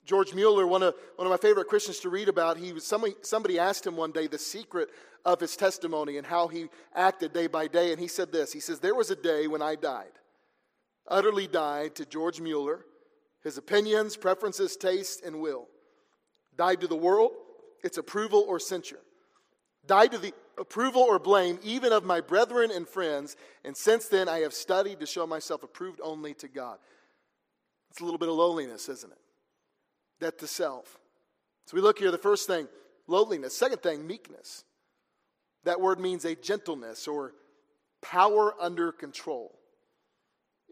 George 0.09 0.33
Mueller, 0.33 0.65
one 0.65 0.81
of, 0.81 0.95
one 1.17 1.27
of 1.27 1.31
my 1.31 1.37
favorite 1.37 1.67
Christians 1.67 1.99
to 1.99 2.09
read 2.09 2.29
about, 2.29 2.57
he 2.57 2.73
was, 2.73 2.83
somebody, 2.83 3.13
somebody 3.21 3.59
asked 3.59 3.85
him 3.85 3.95
one 3.95 4.11
day 4.11 4.25
the 4.25 4.39
secret 4.39 4.89
of 5.23 5.39
his 5.39 5.55
testimony 5.55 6.17
and 6.17 6.25
how 6.25 6.47
he 6.47 6.67
acted 6.95 7.31
day 7.31 7.45
by 7.45 7.67
day. 7.67 7.91
And 7.91 8.01
he 8.01 8.07
said 8.07 8.31
this 8.31 8.51
He 8.51 8.59
says, 8.59 8.79
There 8.79 8.95
was 8.95 9.11
a 9.11 9.15
day 9.15 9.45
when 9.45 9.61
I 9.61 9.75
died, 9.75 10.13
utterly 11.07 11.45
died 11.45 11.93
to 11.95 12.07
George 12.07 12.41
Mueller, 12.41 12.87
his 13.43 13.59
opinions, 13.59 14.17
preferences, 14.17 14.75
tastes, 14.75 15.21
and 15.23 15.41
will. 15.41 15.67
Died 16.57 16.81
to 16.81 16.87
the 16.87 16.95
world, 16.95 17.33
its 17.83 17.99
approval 17.99 18.43
or 18.47 18.59
censure. 18.59 19.01
Died 19.85 20.11
to 20.13 20.17
the 20.17 20.33
approval 20.57 21.03
or 21.03 21.19
blame, 21.19 21.59
even 21.61 21.93
of 21.93 22.03
my 22.03 22.19
brethren 22.19 22.71
and 22.73 22.87
friends. 22.87 23.35
And 23.63 23.77
since 23.77 24.07
then, 24.07 24.27
I 24.27 24.39
have 24.39 24.55
studied 24.55 25.01
to 25.01 25.05
show 25.05 25.27
myself 25.27 25.61
approved 25.61 25.99
only 26.03 26.33
to 26.33 26.47
God. 26.47 26.79
It's 27.91 28.01
a 28.01 28.03
little 28.03 28.17
bit 28.17 28.29
of 28.29 28.35
loneliness, 28.35 28.89
isn't 28.89 29.11
it? 29.11 29.19
Death 30.19 30.37
to 30.37 30.47
self. 30.47 30.99
So 31.65 31.75
we 31.75 31.81
look 31.81 31.99
here, 31.99 32.11
the 32.11 32.17
first 32.17 32.47
thing, 32.47 32.67
lowliness. 33.07 33.55
Second 33.55 33.81
thing, 33.81 34.07
meekness. 34.07 34.63
That 35.65 35.81
word 35.81 35.99
means 35.99 36.25
a 36.25 36.35
gentleness 36.35 37.07
or 37.07 37.33
power 38.01 38.55
under 38.59 38.91
control. 38.91 39.55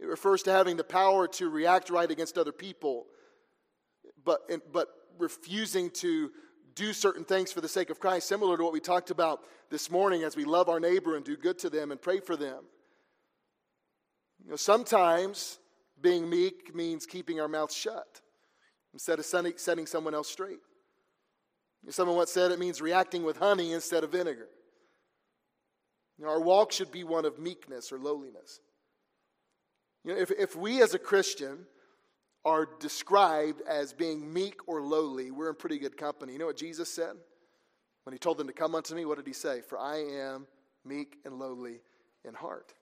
It 0.01 0.05
refers 0.05 0.43
to 0.43 0.51
having 0.51 0.77
the 0.77 0.83
power 0.83 1.27
to 1.29 1.49
react 1.49 1.89
right 1.89 2.09
against 2.09 2.37
other 2.37 2.51
people, 2.51 3.05
but, 4.23 4.39
but 4.71 4.87
refusing 5.17 5.89
to 5.91 6.31
do 6.75 6.93
certain 6.93 7.23
things 7.23 7.51
for 7.51 7.61
the 7.61 7.67
sake 7.67 7.89
of 7.89 7.99
Christ, 7.99 8.27
similar 8.27 8.55
to 8.55 8.63
what 8.63 8.73
we 8.73 8.79
talked 8.79 9.09
about 9.09 9.41
this 9.71 9.89
morning 9.89 10.23
as 10.23 10.35
we 10.35 10.45
love 10.45 10.69
our 10.69 10.79
neighbor 10.79 11.15
and 11.15 11.25
do 11.25 11.35
good 11.35 11.57
to 11.59 11.69
them 11.69 11.91
and 11.91 11.99
pray 12.01 12.19
for 12.19 12.35
them. 12.35 12.63
You 14.43 14.51
know, 14.51 14.55
sometimes 14.55 15.57
being 15.99 16.29
meek 16.29 16.75
means 16.75 17.07
keeping 17.07 17.41
our 17.41 17.47
mouths 17.47 17.75
shut 17.75 18.21
instead 18.97 19.19
of 19.19 19.25
setting 19.25 19.85
someone 19.85 20.15
else 20.15 20.27
straight. 20.27 20.57
Someone 21.89 22.17
once 22.17 22.31
said 22.31 22.49
it 22.49 22.57
means 22.57 22.81
reacting 22.81 23.23
with 23.23 23.37
honey 23.37 23.73
instead 23.73 24.03
of 24.03 24.11
vinegar. 24.11 24.47
You 26.17 26.25
know, 26.25 26.31
our 26.31 26.41
walk 26.41 26.71
should 26.71 26.91
be 26.91 27.03
one 27.03 27.23
of 27.23 27.37
meekness 27.37 27.91
or 27.91 27.99
lowliness. 27.99 28.59
You 30.03 30.15
know, 30.15 30.19
if, 30.19 30.31
if 30.31 30.55
we 30.55 30.81
as 30.81 30.95
a 30.95 30.99
Christian 30.99 31.67
are 32.43 32.67
described 32.79 33.61
as 33.69 33.93
being 33.93 34.33
meek 34.33 34.67
or 34.67 34.81
lowly, 34.81 35.29
we're 35.29 35.49
in 35.49 35.55
pretty 35.55 35.77
good 35.77 35.95
company. 35.95 36.33
You 36.33 36.39
know 36.39 36.47
what 36.47 36.57
Jesus 36.57 36.91
said? 36.91 37.13
When 38.03 38.13
he 38.13 38.17
told 38.17 38.39
them 38.39 38.47
to 38.47 38.53
come 38.53 38.73
unto 38.73 38.95
me, 38.95 39.05
what 39.05 39.17
did 39.17 39.27
he 39.27 39.33
say? 39.33 39.61
For 39.61 39.77
I 39.77 39.97
am 39.97 40.47
meek 40.83 41.17
and 41.23 41.37
lowly 41.37 41.81
in 42.27 42.33
heart. 42.33 42.73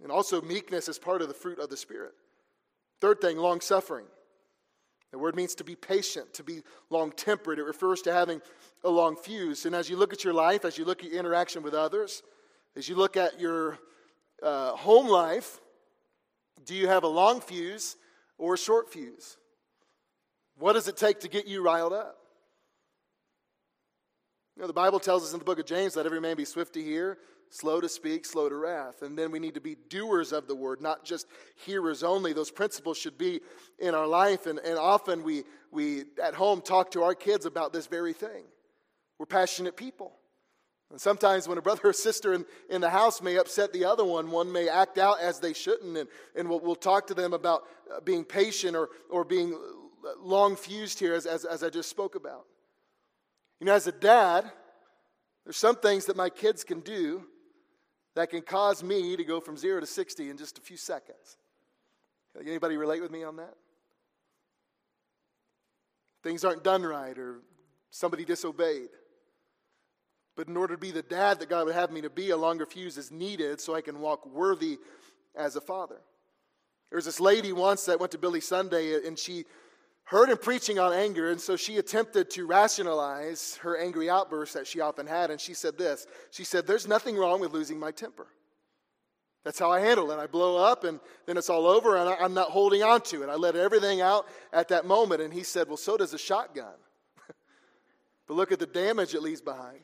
And 0.00 0.12
also, 0.12 0.40
meekness 0.40 0.88
is 0.88 0.96
part 0.96 1.22
of 1.22 1.28
the 1.28 1.34
fruit 1.34 1.58
of 1.58 1.70
the 1.70 1.76
Spirit. 1.76 2.12
Third 3.00 3.20
thing, 3.20 3.36
long 3.36 3.60
suffering. 3.60 4.06
The 5.10 5.18
word 5.18 5.36
means 5.36 5.54
to 5.56 5.64
be 5.64 5.74
patient, 5.74 6.34
to 6.34 6.42
be 6.42 6.62
long 6.90 7.12
tempered. 7.12 7.58
It 7.58 7.64
refers 7.64 8.02
to 8.02 8.12
having 8.12 8.42
a 8.84 8.90
long 8.90 9.16
fuse. 9.16 9.64
And 9.64 9.74
as 9.74 9.88
you 9.88 9.96
look 9.96 10.12
at 10.12 10.22
your 10.22 10.34
life, 10.34 10.64
as 10.64 10.76
you 10.76 10.84
look 10.84 11.02
at 11.02 11.10
your 11.10 11.18
interaction 11.18 11.62
with 11.62 11.74
others, 11.74 12.22
as 12.76 12.88
you 12.88 12.94
look 12.94 13.16
at 13.16 13.40
your 13.40 13.78
uh, 14.42 14.72
home 14.72 15.08
life, 15.08 15.60
do 16.64 16.74
you 16.74 16.88
have 16.88 17.04
a 17.04 17.08
long 17.08 17.40
fuse 17.40 17.96
or 18.36 18.54
a 18.54 18.58
short 18.58 18.92
fuse? 18.92 19.38
What 20.58 20.74
does 20.74 20.88
it 20.88 20.96
take 20.96 21.20
to 21.20 21.28
get 21.28 21.46
you 21.46 21.62
riled 21.62 21.92
up? 21.92 22.18
You 24.56 24.62
know, 24.62 24.66
the 24.66 24.74
Bible 24.74 24.98
tells 24.98 25.24
us 25.24 25.32
in 25.32 25.38
the 25.38 25.44
book 25.44 25.60
of 25.60 25.66
James 25.66 25.94
that 25.94 26.04
every 26.04 26.20
man 26.20 26.36
be 26.36 26.44
swift 26.44 26.74
to 26.74 26.82
hear, 26.82 27.16
slow 27.50 27.80
to 27.80 27.88
speak, 27.88 28.24
slow 28.24 28.48
to 28.48 28.54
wrath. 28.54 29.02
And 29.02 29.18
then 29.18 29.30
we 29.30 29.38
need 29.38 29.54
to 29.54 29.60
be 29.60 29.76
doers 29.88 30.32
of 30.32 30.46
the 30.46 30.54
word, 30.54 30.80
not 30.80 31.04
just 31.04 31.26
hearers 31.64 32.02
only. 32.02 32.32
Those 32.32 32.50
principles 32.50 32.98
should 32.98 33.18
be 33.18 33.40
in 33.78 33.94
our 33.94 34.06
life. 34.06 34.46
And, 34.46 34.58
and 34.58 34.78
often 34.78 35.22
we, 35.22 35.44
we, 35.70 36.04
at 36.22 36.34
home, 36.34 36.60
talk 36.60 36.90
to 36.92 37.02
our 37.02 37.14
kids 37.14 37.46
about 37.46 37.72
this 37.72 37.86
very 37.86 38.12
thing. 38.12 38.44
We're 39.18 39.26
passionate 39.26 39.76
people. 39.76 40.12
And 40.90 41.00
sometimes 41.00 41.46
when 41.46 41.58
a 41.58 41.62
brother 41.62 41.82
or 41.84 41.92
sister 41.92 42.32
in, 42.32 42.46
in 42.70 42.80
the 42.80 42.90
house 42.90 43.20
may 43.20 43.36
upset 43.36 43.72
the 43.72 43.84
other 43.84 44.04
one, 44.04 44.30
one 44.30 44.50
may 44.50 44.68
act 44.68 44.96
out 44.96 45.20
as 45.20 45.38
they 45.38 45.52
shouldn't. 45.52 45.96
And, 45.96 46.08
and 46.34 46.48
we'll, 46.48 46.60
we'll 46.60 46.76
talk 46.76 47.06
to 47.08 47.14
them 47.14 47.32
about 47.32 47.64
uh, 47.94 48.00
being 48.00 48.24
patient 48.24 48.74
or, 48.74 48.88
or 49.10 49.24
being 49.24 49.58
long 50.20 50.56
fused 50.56 50.98
here, 50.98 51.14
as, 51.14 51.26
as, 51.26 51.44
as 51.44 51.62
I 51.62 51.70
just 51.70 51.90
spoke 51.90 52.14
about. 52.14 52.46
You 53.60 53.66
know, 53.66 53.74
as 53.74 53.86
a 53.86 53.92
dad, 53.92 54.50
there's 55.44 55.56
some 55.56 55.76
things 55.76 56.06
that 56.06 56.16
my 56.16 56.30
kids 56.30 56.64
can 56.64 56.80
do 56.80 57.24
that 58.18 58.30
can 58.30 58.42
cause 58.42 58.82
me 58.82 59.16
to 59.16 59.22
go 59.22 59.38
from 59.38 59.56
zero 59.56 59.78
to 59.78 59.86
60 59.86 60.28
in 60.28 60.36
just 60.36 60.58
a 60.58 60.60
few 60.60 60.76
seconds. 60.76 61.36
Anybody 62.44 62.76
relate 62.76 63.00
with 63.00 63.12
me 63.12 63.22
on 63.22 63.36
that? 63.36 63.54
Things 66.24 66.44
aren't 66.44 66.64
done 66.64 66.82
right 66.82 67.16
or 67.16 67.36
somebody 67.90 68.24
disobeyed. 68.24 68.88
But 70.34 70.48
in 70.48 70.56
order 70.56 70.74
to 70.74 70.80
be 70.80 70.90
the 70.90 71.02
dad 71.02 71.38
that 71.38 71.48
God 71.48 71.66
would 71.66 71.76
have 71.76 71.92
me 71.92 72.00
to 72.00 72.10
be, 72.10 72.30
a 72.30 72.36
longer 72.36 72.66
fuse 72.66 72.98
is 72.98 73.12
needed 73.12 73.60
so 73.60 73.76
I 73.76 73.82
can 73.82 74.00
walk 74.00 74.26
worthy 74.26 74.80
as 75.36 75.54
a 75.54 75.60
father. 75.60 76.00
There 76.90 76.96
was 76.96 77.04
this 77.04 77.20
lady 77.20 77.52
once 77.52 77.84
that 77.84 78.00
went 78.00 78.10
to 78.12 78.18
Billy 78.18 78.40
Sunday 78.40 79.06
and 79.06 79.16
she 79.16 79.44
heard 80.08 80.30
him 80.30 80.38
preaching 80.38 80.78
on 80.78 80.92
anger, 80.94 81.30
and 81.30 81.40
so 81.40 81.54
she 81.54 81.76
attempted 81.76 82.30
to 82.30 82.46
rationalize 82.46 83.56
her 83.56 83.76
angry 83.76 84.08
outbursts 84.08 84.54
that 84.54 84.66
she 84.66 84.80
often 84.80 85.06
had. 85.06 85.30
And 85.30 85.40
she 85.40 85.54
said 85.54 85.76
this 85.76 86.06
She 86.30 86.44
said, 86.44 86.66
There's 86.66 86.88
nothing 86.88 87.16
wrong 87.16 87.40
with 87.40 87.52
losing 87.52 87.78
my 87.78 87.90
temper. 87.90 88.26
That's 89.44 89.58
how 89.58 89.70
I 89.70 89.80
handle 89.80 90.10
it. 90.10 90.18
I 90.18 90.26
blow 90.26 90.56
up, 90.56 90.84
and 90.84 90.98
then 91.26 91.36
it's 91.36 91.48
all 91.48 91.66
over, 91.66 91.96
and 91.96 92.08
I'm 92.08 92.34
not 92.34 92.50
holding 92.50 92.82
on 92.82 93.02
to 93.02 93.22
it. 93.22 93.28
I 93.28 93.34
let 93.36 93.54
everything 93.54 94.00
out 94.00 94.26
at 94.52 94.68
that 94.68 94.84
moment. 94.84 95.22
And 95.22 95.32
he 95.32 95.42
said, 95.42 95.68
Well, 95.68 95.76
so 95.76 95.96
does 95.96 96.14
a 96.14 96.18
shotgun. 96.18 96.74
but 98.26 98.34
look 98.34 98.50
at 98.50 98.58
the 98.58 98.66
damage 98.66 99.14
it 99.14 99.22
leaves 99.22 99.42
behind. 99.42 99.80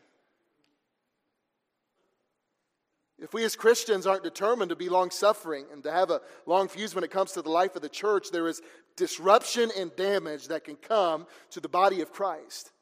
If 3.18 3.32
we 3.32 3.44
as 3.44 3.54
Christians 3.54 4.06
aren't 4.06 4.24
determined 4.24 4.70
to 4.70 4.76
be 4.76 4.88
long 4.88 5.10
suffering 5.10 5.66
and 5.72 5.82
to 5.84 5.92
have 5.92 6.10
a 6.10 6.20
long 6.46 6.68
fuse 6.68 6.94
when 6.94 7.04
it 7.04 7.10
comes 7.10 7.32
to 7.32 7.42
the 7.42 7.50
life 7.50 7.76
of 7.76 7.82
the 7.82 7.88
church, 7.88 8.30
there 8.30 8.48
is 8.48 8.60
disruption 8.96 9.70
and 9.78 9.94
damage 9.94 10.48
that 10.48 10.64
can 10.64 10.76
come 10.76 11.26
to 11.50 11.60
the 11.60 11.68
body 11.68 12.00
of 12.00 12.12
Christ 12.12 12.72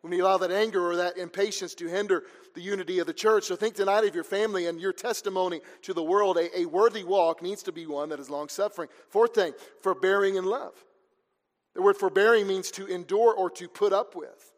when 0.00 0.10
we 0.10 0.20
allow 0.20 0.36
that 0.38 0.50
anger 0.50 0.86
or 0.86 0.96
that 0.96 1.16
impatience 1.16 1.74
to 1.74 1.86
hinder 1.86 2.24
the 2.54 2.60
unity 2.60 2.98
of 2.98 3.06
the 3.06 3.12
church. 3.12 3.44
So 3.44 3.56
think 3.56 3.74
tonight 3.74 4.04
of 4.04 4.14
your 4.14 4.24
family 4.24 4.66
and 4.66 4.80
your 4.80 4.92
testimony 4.92 5.60
to 5.82 5.94
the 5.94 6.02
world. 6.02 6.36
A, 6.36 6.60
a 6.60 6.66
worthy 6.66 7.04
walk 7.04 7.42
needs 7.42 7.62
to 7.64 7.72
be 7.72 7.86
one 7.86 8.10
that 8.10 8.20
is 8.20 8.28
long 8.28 8.48
suffering. 8.48 8.88
Fourth 9.08 9.34
thing, 9.34 9.52
forbearing 9.80 10.36
in 10.36 10.44
love. 10.44 10.74
The 11.74 11.82
word 11.82 11.96
forbearing 11.96 12.46
means 12.46 12.70
to 12.72 12.86
endure 12.86 13.34
or 13.34 13.50
to 13.50 13.68
put 13.68 13.92
up 13.92 14.14
with. 14.14 14.53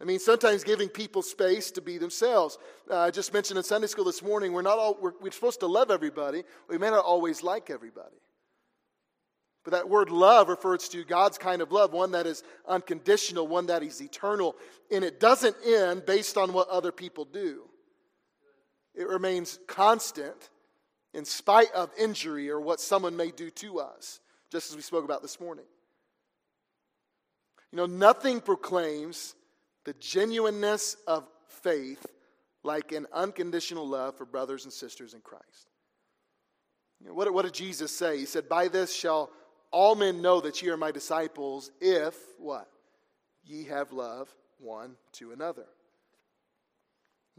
I 0.00 0.04
mean, 0.04 0.18
sometimes 0.18 0.64
giving 0.64 0.88
people 0.88 1.22
space 1.22 1.70
to 1.72 1.80
be 1.80 1.98
themselves. 1.98 2.58
Uh, 2.90 2.98
I 2.98 3.10
just 3.10 3.32
mentioned 3.32 3.58
in 3.58 3.64
Sunday 3.64 3.86
school 3.86 4.04
this 4.04 4.22
morning, 4.22 4.52
we're 4.52 4.62
not 4.62 4.78
all, 4.78 4.98
we're, 5.00 5.12
we're 5.20 5.30
supposed 5.30 5.60
to 5.60 5.66
love 5.66 5.90
everybody. 5.90 6.42
We 6.68 6.78
may 6.78 6.90
not 6.90 7.04
always 7.04 7.42
like 7.42 7.70
everybody. 7.70 8.16
But 9.62 9.72
that 9.72 9.88
word 9.88 10.10
love 10.10 10.48
refers 10.48 10.88
to 10.90 11.04
God's 11.04 11.38
kind 11.38 11.62
of 11.62 11.72
love, 11.72 11.92
one 11.92 12.10
that 12.10 12.26
is 12.26 12.42
unconditional, 12.68 13.46
one 13.48 13.66
that 13.66 13.82
is 13.82 14.02
eternal. 14.02 14.56
And 14.90 15.02
it 15.02 15.20
doesn't 15.20 15.56
end 15.66 16.04
based 16.04 16.36
on 16.36 16.52
what 16.52 16.68
other 16.68 16.92
people 16.92 17.24
do, 17.24 17.62
it 18.94 19.08
remains 19.08 19.58
constant 19.66 20.50
in 21.14 21.24
spite 21.24 21.72
of 21.72 21.90
injury 21.98 22.50
or 22.50 22.60
what 22.60 22.80
someone 22.80 23.16
may 23.16 23.30
do 23.30 23.48
to 23.48 23.78
us, 23.78 24.20
just 24.50 24.70
as 24.70 24.76
we 24.76 24.82
spoke 24.82 25.04
about 25.04 25.22
this 25.22 25.40
morning. 25.40 25.64
You 27.70 27.78
know, 27.78 27.86
nothing 27.86 28.40
proclaims 28.40 29.34
the 29.84 29.94
genuineness 29.94 30.96
of 31.06 31.26
faith 31.48 32.06
like 32.62 32.92
an 32.92 33.06
unconditional 33.12 33.86
love 33.86 34.16
for 34.16 34.24
brothers 34.24 34.64
and 34.64 34.72
sisters 34.72 35.14
in 35.14 35.20
Christ. 35.20 35.70
You 37.00 37.08
know, 37.08 37.14
what, 37.14 37.32
what 37.32 37.44
did 37.44 37.54
Jesus 37.54 37.94
say? 37.94 38.18
He 38.18 38.24
said, 38.24 38.48
By 38.48 38.68
this 38.68 38.94
shall 38.94 39.30
all 39.70 39.94
men 39.94 40.22
know 40.22 40.40
that 40.40 40.62
ye 40.62 40.70
are 40.70 40.76
my 40.76 40.90
disciples 40.90 41.70
if, 41.80 42.16
what? 42.38 42.68
Ye 43.44 43.64
have 43.64 43.92
love 43.92 44.34
one 44.58 44.96
to 45.12 45.32
another. 45.32 45.66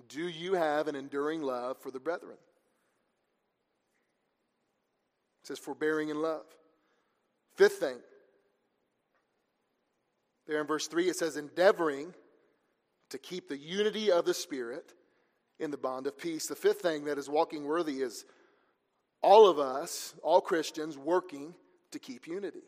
Do 0.10 0.28
you 0.28 0.54
have 0.54 0.88
an 0.88 0.96
enduring 0.96 1.42
love 1.42 1.78
for 1.80 1.90
the 1.90 2.00
brethren? 2.00 2.38
It 5.42 5.48
says, 5.48 5.60
forbearing 5.60 6.10
in 6.10 6.22
love. 6.22 6.46
Fifth 7.56 7.78
thing, 7.80 7.98
there 10.48 10.60
in 10.60 10.68
verse 10.68 10.88
3, 10.88 11.08
it 11.08 11.16
says, 11.16 11.38
endeavoring 11.38 12.14
to 13.16 13.20
keep 13.20 13.48
the 13.48 13.58
unity 13.58 14.12
of 14.12 14.26
the 14.26 14.34
Spirit 14.34 14.94
in 15.58 15.72
the 15.72 15.78
bond 15.78 16.06
of 16.06 16.18
peace. 16.18 16.48
The 16.48 16.56
fifth 16.56 16.82
thing 16.82 17.06
that 17.06 17.18
is 17.18 17.30
walking 17.30 17.64
worthy 17.64 18.02
is 18.02 18.26
all 19.22 19.48
of 19.48 19.58
us, 19.58 20.14
all 20.22 20.42
Christians, 20.42 20.98
working 20.98 21.56
to 21.92 22.00
keep 22.00 22.28
unity. 22.28 22.64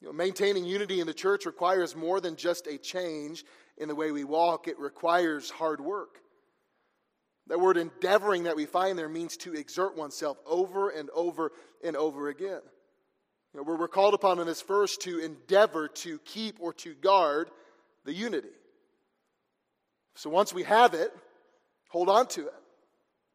You 0.00 0.08
know, 0.08 0.14
maintaining 0.14 0.64
unity 0.64 1.00
in 1.00 1.06
the 1.06 1.12
church 1.12 1.44
requires 1.44 1.94
more 1.94 2.18
than 2.18 2.34
just 2.34 2.66
a 2.66 2.78
change 2.78 3.44
in 3.76 3.88
the 3.88 3.94
way 3.94 4.10
we 4.10 4.24
walk, 4.24 4.68
it 4.68 4.78
requires 4.78 5.50
hard 5.50 5.80
work. 5.80 6.18
That 7.48 7.60
word 7.60 7.76
endeavoring 7.76 8.44
that 8.44 8.56
we 8.56 8.64
find 8.64 8.98
there 8.98 9.08
means 9.08 9.36
to 9.38 9.52
exert 9.52 9.98
oneself 9.98 10.38
over 10.46 10.88
and 10.88 11.10
over 11.10 11.52
and 11.84 11.94
over 11.94 12.28
again. 12.28 12.60
You 13.52 13.60
know, 13.60 13.64
we're 13.64 13.88
called 13.88 14.14
upon 14.14 14.38
in 14.38 14.46
this 14.46 14.62
verse 14.62 14.96
to 14.98 15.18
endeavor 15.18 15.88
to 15.88 16.18
keep 16.20 16.56
or 16.58 16.72
to 16.74 16.94
guard 16.94 17.50
the 18.04 18.14
unity. 18.14 18.48
So 20.22 20.30
once 20.30 20.54
we 20.54 20.62
have 20.62 20.94
it, 20.94 21.12
hold 21.88 22.08
on 22.08 22.28
to 22.28 22.46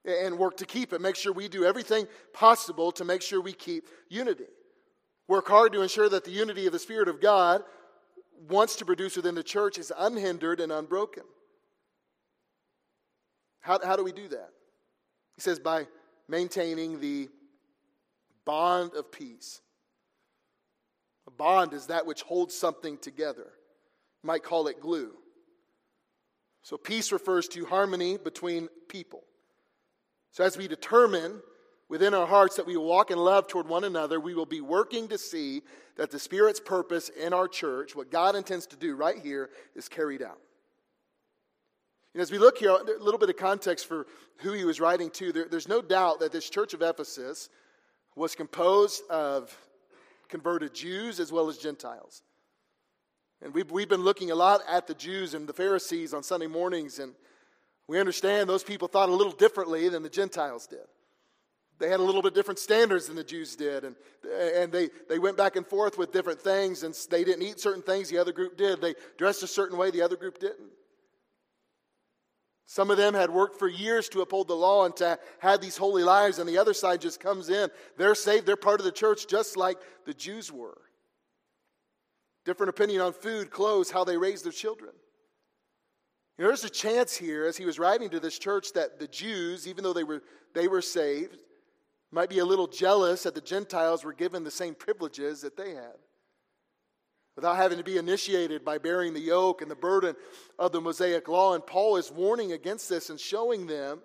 it 0.05 0.23
and 0.23 0.39
work 0.39 0.55
to 0.55 0.65
keep 0.65 0.93
it. 0.93 1.01
Make 1.01 1.17
sure 1.17 1.33
we 1.33 1.49
do 1.49 1.65
everything 1.65 2.07
possible 2.31 2.93
to 2.93 3.03
make 3.03 3.21
sure 3.21 3.41
we 3.41 3.51
keep 3.51 3.89
unity. 4.07 4.45
Work 5.27 5.49
hard 5.49 5.73
to 5.73 5.81
ensure 5.81 6.07
that 6.07 6.23
the 6.23 6.31
unity 6.31 6.65
of 6.65 6.71
the 6.71 6.79
Spirit 6.79 7.09
of 7.09 7.19
God 7.19 7.61
wants 8.47 8.77
to 8.77 8.85
produce 8.85 9.17
within 9.17 9.35
the 9.35 9.43
church 9.43 9.77
is 9.77 9.91
unhindered 9.97 10.61
and 10.61 10.71
unbroken. 10.71 11.23
How, 13.59 13.85
how 13.85 13.97
do 13.97 14.03
we 14.05 14.13
do 14.13 14.29
that? 14.29 14.51
He 15.35 15.41
says, 15.41 15.59
by 15.59 15.87
maintaining 16.29 17.01
the 17.01 17.27
bond 18.45 18.93
of 18.93 19.11
peace. 19.11 19.59
A 21.27 21.31
bond 21.31 21.73
is 21.73 21.87
that 21.87 22.05
which 22.05 22.21
holds 22.21 22.55
something 22.55 22.97
together. 22.97 23.51
You 24.23 24.27
might 24.27 24.43
call 24.43 24.67
it 24.67 24.79
glue. 24.79 25.11
So, 26.67 26.75
peace 26.75 27.13
refers 27.13 27.47
to 27.49 27.63
harmony 27.63 28.17
between 28.17 28.67
people. 28.89 29.23
So, 30.31 30.43
as 30.43 30.57
we 30.57 30.67
determine 30.67 31.39
within 31.87 32.13
our 32.13 32.27
hearts 32.27 32.57
that 32.57 32.67
we 32.67 32.75
walk 32.75 33.09
in 33.09 33.17
love 33.17 33.47
toward 33.47 33.69
one 33.69 33.85
another, 33.85 34.19
we 34.19 34.33
will 34.33 34.45
be 34.45 34.59
working 34.59 35.07
to 35.07 35.17
see 35.17 35.61
that 35.95 36.11
the 36.11 36.19
Spirit's 36.19 36.59
purpose 36.59 37.07
in 37.07 37.31
our 37.31 37.47
church, 37.47 37.95
what 37.95 38.11
God 38.11 38.35
intends 38.35 38.65
to 38.65 38.75
do 38.75 38.97
right 38.97 39.17
here, 39.17 39.49
is 39.77 39.87
carried 39.87 40.21
out. 40.21 40.41
And 42.13 42.21
as 42.21 42.33
we 42.33 42.37
look 42.37 42.57
here, 42.57 42.71
a 42.71 43.01
little 43.01 43.17
bit 43.17 43.29
of 43.29 43.37
context 43.37 43.85
for 43.85 44.05
who 44.39 44.51
he 44.51 44.65
was 44.65 44.81
writing 44.81 45.09
to, 45.11 45.31
there, 45.31 45.47
there's 45.49 45.69
no 45.69 45.81
doubt 45.81 46.19
that 46.19 46.33
this 46.33 46.49
church 46.49 46.73
of 46.73 46.81
Ephesus 46.81 47.47
was 48.17 48.35
composed 48.35 49.03
of 49.09 49.57
converted 50.27 50.73
Jews 50.73 51.21
as 51.21 51.31
well 51.31 51.47
as 51.47 51.57
Gentiles. 51.57 52.23
And 53.41 53.53
we've, 53.53 53.69
we've 53.69 53.89
been 53.89 54.03
looking 54.03 54.31
a 54.31 54.35
lot 54.35 54.61
at 54.67 54.87
the 54.87 54.93
Jews 54.93 55.33
and 55.33 55.47
the 55.47 55.53
Pharisees 55.53 56.13
on 56.13 56.23
Sunday 56.23 56.47
mornings. 56.47 56.99
And 56.99 57.13
We 57.87 57.99
understand 57.99 58.49
those 58.49 58.63
people 58.63 58.87
thought 58.87 59.09
a 59.09 59.13
little 59.13 59.33
differently 59.33 59.87
than 59.89 60.03
the 60.03 60.09
Gentiles 60.09 60.67
did. 60.67 60.79
They 61.79 61.89
had 61.89 61.99
a 61.99 62.03
little 62.03 62.23
bit 62.23 62.33
different 62.33 62.59
standards 62.59 63.07
than 63.07 63.15
the 63.15 63.23
Jews 63.23 63.55
did, 63.55 63.83
and, 63.83 63.95
and 64.55 64.71
they, 64.71 64.89
they 65.07 65.19
went 65.19 65.37
back 65.37 65.55
and 65.55 65.65
forth 65.65 65.95
with 65.95 66.11
different 66.11 66.41
things, 66.41 66.81
and 66.81 66.97
they 67.11 67.23
didn't 67.23 67.43
eat 67.43 67.59
certain 67.59 67.83
things 67.83 68.09
the 68.09 68.17
other 68.17 68.31
group 68.31 68.57
did. 68.57 68.81
They 68.81 68.95
dressed 69.17 69.43
a 69.43 69.47
certain 69.47 69.77
way 69.77 69.91
the 69.91 70.01
other 70.01 70.15
group 70.15 70.39
didn't. 70.39 70.71
Some 72.65 72.89
of 72.89 72.97
them 72.97 73.13
had 73.13 73.29
worked 73.29 73.59
for 73.59 73.67
years 73.67 74.09
to 74.09 74.21
uphold 74.21 74.47
the 74.47 74.55
law 74.55 74.85
and 74.85 74.95
to 74.97 75.19
have 75.39 75.61
these 75.61 75.77
holy 75.77 76.03
lives, 76.03 76.39
and 76.39 76.49
the 76.49 76.57
other 76.57 76.73
side 76.73 76.99
just 76.99 77.19
comes 77.19 77.49
in. 77.49 77.69
They're 77.95 78.15
saved, 78.15 78.47
they're 78.47 78.55
part 78.55 78.79
of 78.79 78.85
the 78.85 78.91
church 78.91 79.27
just 79.27 79.55
like 79.55 79.77
the 80.05 80.15
Jews 80.15 80.51
were. 80.51 80.81
Different 82.47 82.69
opinion 82.69 83.01
on 83.01 83.11
food, 83.11 83.51
clothes, 83.51 83.91
how 83.91 84.05
they 84.05 84.15
raise 84.15 84.41
their 84.41 84.53
children. 84.53 84.91
You 86.37 86.43
know, 86.43 86.49
there's 86.49 86.63
a 86.63 86.69
chance 86.69 87.13
here 87.13 87.45
as 87.45 87.57
he 87.57 87.65
was 87.65 87.77
writing 87.77 88.09
to 88.11 88.21
this 88.21 88.39
church 88.39 88.71
that 88.71 88.99
the 88.99 89.07
Jews, 89.09 89.67
even 89.67 89.83
though 89.83 89.91
they 89.91 90.05
were, 90.05 90.23
they 90.53 90.69
were 90.69 90.81
saved, 90.81 91.39
might 92.09 92.29
be 92.29 92.39
a 92.39 92.45
little 92.45 92.67
jealous 92.67 93.23
that 93.23 93.35
the 93.35 93.41
Gentiles 93.41 94.05
were 94.05 94.13
given 94.13 94.45
the 94.45 94.49
same 94.49 94.75
privileges 94.75 95.41
that 95.41 95.57
they 95.57 95.71
had. 95.71 95.97
Without 97.35 97.57
having 97.57 97.79
to 97.79 97.83
be 97.83 97.97
initiated 97.97 98.63
by 98.63 98.77
bearing 98.77 99.13
the 99.13 99.19
yoke 99.19 99.61
and 99.61 99.69
the 99.69 99.75
burden 99.75 100.15
of 100.57 100.71
the 100.71 100.79
Mosaic 100.79 101.27
law. 101.27 101.53
And 101.53 101.67
Paul 101.67 101.97
is 101.97 102.09
warning 102.13 102.53
against 102.53 102.87
this 102.87 103.09
and 103.09 103.19
showing 103.19 103.67
them 103.67 103.99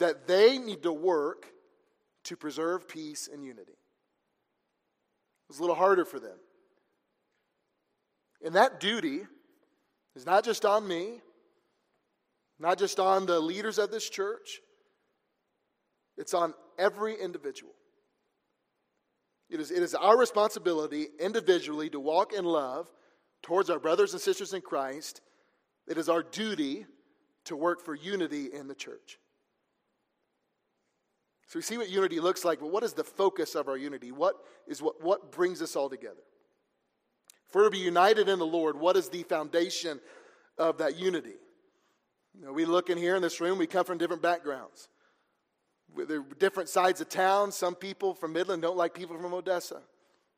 that 0.00 0.26
they 0.26 0.58
need 0.58 0.82
to 0.82 0.92
work 0.92 1.46
to 2.24 2.36
preserve 2.36 2.86
peace 2.86 3.26
and 3.32 3.42
unity. 3.42 3.72
It 3.72 5.48
was 5.48 5.60
a 5.60 5.62
little 5.62 5.76
harder 5.76 6.04
for 6.04 6.20
them. 6.20 6.36
And 8.44 8.54
that 8.54 8.78
duty 8.78 9.22
is 10.14 10.26
not 10.26 10.44
just 10.44 10.64
on 10.64 10.86
me, 10.86 11.20
not 12.58 12.78
just 12.78 13.00
on 13.00 13.26
the 13.26 13.40
leaders 13.40 13.78
of 13.78 13.90
this 13.90 14.08
church, 14.08 14.60
it's 16.16 16.34
on 16.34 16.54
every 16.78 17.20
individual. 17.20 17.72
It 19.50 19.60
is, 19.60 19.70
it 19.70 19.82
is 19.82 19.94
our 19.94 20.18
responsibility 20.18 21.06
individually 21.18 21.88
to 21.90 22.00
walk 22.00 22.32
in 22.32 22.44
love 22.44 22.88
towards 23.42 23.70
our 23.70 23.78
brothers 23.78 24.12
and 24.12 24.20
sisters 24.20 24.52
in 24.52 24.60
Christ. 24.60 25.20
It 25.88 25.98
is 25.98 26.08
our 26.08 26.22
duty 26.22 26.86
to 27.44 27.56
work 27.56 27.84
for 27.84 27.94
unity 27.94 28.48
in 28.52 28.68
the 28.68 28.74
church. 28.74 29.18
So 31.46 31.58
we 31.58 31.62
see 31.62 31.76
what 31.76 31.90
unity 31.90 32.20
looks 32.20 32.44
like, 32.44 32.60
but 32.60 32.70
what 32.70 32.84
is 32.84 32.94
the 32.94 33.04
focus 33.04 33.54
of 33.54 33.68
our 33.68 33.76
unity? 33.76 34.12
What 34.12 34.34
is 34.66 34.80
what, 34.80 35.02
what 35.02 35.30
brings 35.30 35.60
us 35.60 35.76
all 35.76 35.90
together? 35.90 36.22
For 37.54 37.62
to 37.62 37.70
be 37.70 37.78
united 37.78 38.28
in 38.28 38.40
the 38.40 38.44
Lord, 38.44 38.76
what 38.76 38.96
is 38.96 39.08
the 39.08 39.22
foundation 39.22 40.00
of 40.58 40.78
that 40.78 40.98
unity? 40.98 41.36
You 42.36 42.46
know, 42.46 42.52
we 42.52 42.64
look 42.64 42.90
in 42.90 42.98
here 42.98 43.14
in 43.14 43.22
this 43.22 43.40
room, 43.40 43.58
we 43.58 43.68
come 43.68 43.84
from 43.84 43.96
different 43.96 44.22
backgrounds. 44.22 44.88
There 45.96 46.18
are 46.18 46.24
different 46.40 46.68
sides 46.68 47.00
of 47.00 47.08
town. 47.08 47.52
Some 47.52 47.76
people 47.76 48.12
from 48.12 48.32
Midland 48.32 48.62
don't 48.62 48.76
like 48.76 48.92
people 48.92 49.16
from 49.16 49.32
Odessa. 49.32 49.80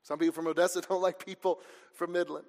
Some 0.02 0.18
people 0.18 0.34
from 0.34 0.46
Odessa 0.46 0.82
don't 0.90 1.00
like 1.00 1.24
people 1.24 1.60
from 1.94 2.12
Midland. 2.12 2.44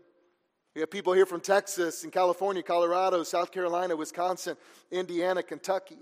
We 0.76 0.82
have 0.82 0.92
people 0.92 1.14
here 1.14 1.26
from 1.26 1.40
Texas 1.40 2.04
and 2.04 2.12
California, 2.12 2.62
Colorado, 2.62 3.24
South 3.24 3.54
Carolina, 3.54 3.96
Wisconsin, 3.96 4.58
Indiana, 4.92 5.44
Kentucky. 5.44 6.00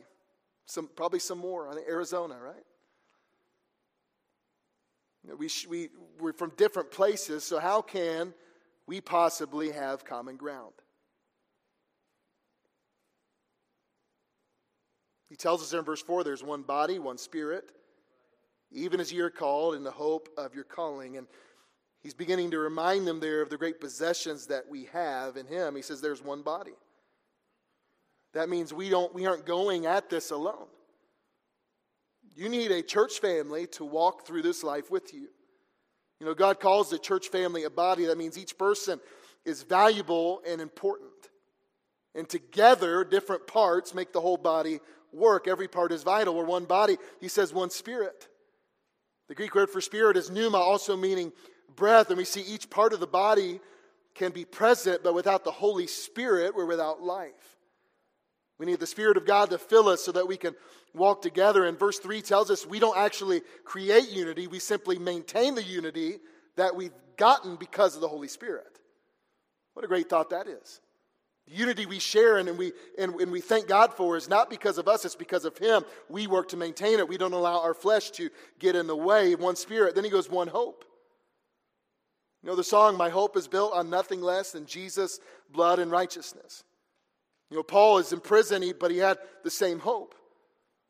Some, 0.65 0.89
probably 0.95 1.19
some 1.19 1.37
more. 1.37 1.69
I 1.69 1.75
think 1.75 1.87
Arizona, 1.87 2.35
right? 2.43 2.65
You 5.23 5.29
know, 5.29 5.35
we, 5.35 5.49
we, 5.69 5.89
we're 6.19 6.33
from 6.33 6.51
different 6.57 6.89
places, 6.89 7.43
so 7.43 7.59
how 7.59 7.83
can 7.83 8.33
we 8.87 9.01
possibly 9.01 9.71
have 9.71 10.05
common 10.05 10.37
ground? 10.37 10.73
He 15.29 15.35
tells 15.35 15.61
us 15.61 15.73
in 15.73 15.83
verse 15.83 16.01
4 16.01 16.23
there's 16.23 16.43
one 16.43 16.61
body, 16.61 16.99
one 16.99 17.17
spirit, 17.17 17.71
even 18.71 18.99
as 18.99 19.11
ye 19.11 19.19
are 19.19 19.29
called 19.29 19.75
in 19.75 19.83
the 19.83 19.91
hope 19.91 20.29
of 20.37 20.53
your 20.53 20.63
calling. 20.63 21.17
And 21.17 21.27
he's 22.01 22.13
beginning 22.13 22.51
to 22.51 22.59
remind 22.59 23.07
them 23.07 23.19
there 23.19 23.41
of 23.41 23.49
the 23.49 23.57
great 23.57 23.81
possessions 23.81 24.47
that 24.47 24.63
we 24.69 24.85
have 24.93 25.37
in 25.37 25.47
him. 25.47 25.75
He 25.75 25.81
says 25.81 25.99
there's 25.99 26.23
one 26.23 26.41
body. 26.41 26.75
That 28.33 28.49
means 28.49 28.73
we, 28.73 28.89
don't, 28.89 29.13
we 29.13 29.25
aren't 29.25 29.45
going 29.45 29.85
at 29.85 30.09
this 30.09 30.31
alone. 30.31 30.67
You 32.35 32.49
need 32.49 32.71
a 32.71 32.81
church 32.81 33.19
family 33.19 33.65
to 33.67 33.85
walk 33.85 34.25
through 34.25 34.41
this 34.41 34.63
life 34.63 34.91
with 34.91 35.13
you. 35.13 35.29
You 36.25 36.31
know, 36.31 36.35
God 36.35 36.59
calls 36.59 36.89
the 36.89 36.97
church 36.97 37.27
family 37.27 37.65
a 37.65 37.69
body. 37.69 38.05
That 38.05 38.17
means 38.17 38.35
each 38.35 38.57
person 38.57 38.99
is 39.45 39.61
valuable 39.61 40.41
and 40.47 40.59
important. 40.59 41.11
And 42.15 42.27
together, 42.27 43.03
different 43.03 43.45
parts 43.45 43.93
make 43.93 44.11
the 44.11 44.21
whole 44.21 44.37
body 44.37 44.79
work. 45.13 45.47
Every 45.47 45.67
part 45.67 45.91
is 45.91 46.01
vital. 46.01 46.33
We're 46.33 46.45
one 46.45 46.65
body. 46.65 46.97
He 47.21 47.27
says 47.27 47.53
one 47.53 47.69
spirit. 47.69 48.27
The 49.27 49.35
Greek 49.35 49.53
word 49.53 49.69
for 49.69 49.81
spirit 49.81 50.17
is 50.17 50.31
pneuma, 50.31 50.57
also 50.57 50.97
meaning 50.97 51.31
breath. 51.75 52.09
And 52.09 52.17
we 52.17 52.25
see 52.25 52.41
each 52.41 52.71
part 52.71 52.91
of 52.93 52.99
the 52.99 53.05
body 53.05 53.59
can 54.15 54.31
be 54.31 54.45
present, 54.45 55.03
but 55.03 55.13
without 55.13 55.43
the 55.43 55.51
Holy 55.51 55.85
Spirit, 55.85 56.55
we're 56.55 56.65
without 56.65 57.03
life. 57.03 57.54
We 58.57 58.65
need 58.65 58.79
the 58.79 58.87
Spirit 58.87 59.17
of 59.17 59.25
God 59.25 59.49
to 59.49 59.57
fill 59.57 59.89
us 59.89 60.01
so 60.01 60.11
that 60.13 60.27
we 60.27 60.37
can 60.37 60.55
walk 60.93 61.21
together. 61.21 61.65
And 61.65 61.77
verse 61.77 61.99
3 61.99 62.21
tells 62.21 62.49
us 62.49 62.65
we 62.65 62.79
don't 62.79 62.97
actually 62.97 63.41
create 63.63 64.11
unity, 64.11 64.47
we 64.47 64.59
simply 64.59 64.97
maintain 64.97 65.55
the 65.55 65.63
unity 65.63 66.19
that 66.55 66.75
we've 66.75 66.93
gotten 67.17 67.55
because 67.57 67.95
of 67.95 68.01
the 68.01 68.07
Holy 68.07 68.27
Spirit. 68.27 68.79
What 69.73 69.83
a 69.83 69.89
great 69.89 70.09
thought 70.09 70.29
that 70.29 70.47
is. 70.47 70.79
The 71.47 71.55
unity 71.55 71.85
we 71.85 71.99
share 71.99 72.37
and, 72.37 72.57
we, 72.57 72.71
and, 72.97 73.13
and 73.15 73.31
we 73.31 73.41
thank 73.41 73.67
God 73.67 73.93
for 73.93 74.17
is 74.17 74.29
not 74.29 74.49
because 74.49 74.77
of 74.77 74.87
us, 74.87 75.05
it's 75.05 75.15
because 75.15 75.45
of 75.45 75.57
Him. 75.57 75.83
We 76.09 76.27
work 76.27 76.47
to 76.49 76.57
maintain 76.57 76.97
it. 76.99 77.07
We 77.07 77.17
don't 77.17 77.33
allow 77.33 77.61
our 77.61 77.73
flesh 77.73 78.09
to 78.11 78.29
get 78.57 78.75
in 78.75 78.87
the 78.87 78.95
way. 78.95 79.35
One 79.35 79.55
spirit. 79.55 79.95
Then 79.95 80.05
He 80.05 80.09
goes, 80.09 80.29
one 80.29 80.47
hope. 80.47 80.85
You 82.41 82.49
know 82.49 82.55
the 82.55 82.63
song, 82.63 82.95
My 82.95 83.09
Hope 83.09 83.35
is 83.37 83.47
Built 83.47 83.73
on 83.73 83.89
Nothing 83.89 84.21
Less 84.21 84.51
Than 84.51 84.65
Jesus' 84.65 85.19
Blood 85.51 85.79
and 85.79 85.91
Righteousness. 85.91 86.63
You 87.49 87.57
know, 87.57 87.63
Paul 87.63 87.99
is 87.99 88.11
in 88.11 88.19
prison, 88.19 88.63
but 88.79 88.91
he 88.91 88.97
had 88.97 89.17
the 89.43 89.51
same 89.51 89.79
hope. 89.79 90.15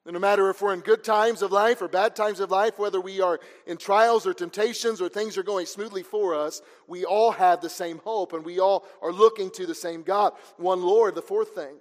No 0.07 0.19
matter 0.19 0.51
if 0.51 0.61
we're 0.61 0.73
in 0.73 0.81
good 0.81 1.03
times 1.03 1.41
of 1.41 1.51
life 1.51 1.81
or 1.81 1.87
bad 1.87 2.15
times 2.15 2.39
of 2.39 2.51
life, 2.51 2.77
whether 2.77 3.01
we 3.01 3.21
are 3.21 3.39
in 3.65 3.77
trials 3.77 4.27
or 4.27 4.35
temptations 4.35 5.01
or 5.01 5.09
things 5.09 5.35
are 5.35 5.43
going 5.43 5.65
smoothly 5.65 6.03
for 6.03 6.35
us, 6.35 6.61
we 6.87 7.05
all 7.05 7.31
have 7.31 7.59
the 7.59 7.69
same 7.69 7.97
hope 7.99 8.33
and 8.33 8.45
we 8.45 8.59
all 8.59 8.85
are 9.01 9.11
looking 9.11 9.49
to 9.51 9.65
the 9.65 9.73
same 9.73 10.03
God. 10.03 10.33
One 10.57 10.83
Lord, 10.83 11.15
the 11.15 11.23
fourth 11.23 11.55
thing. 11.55 11.77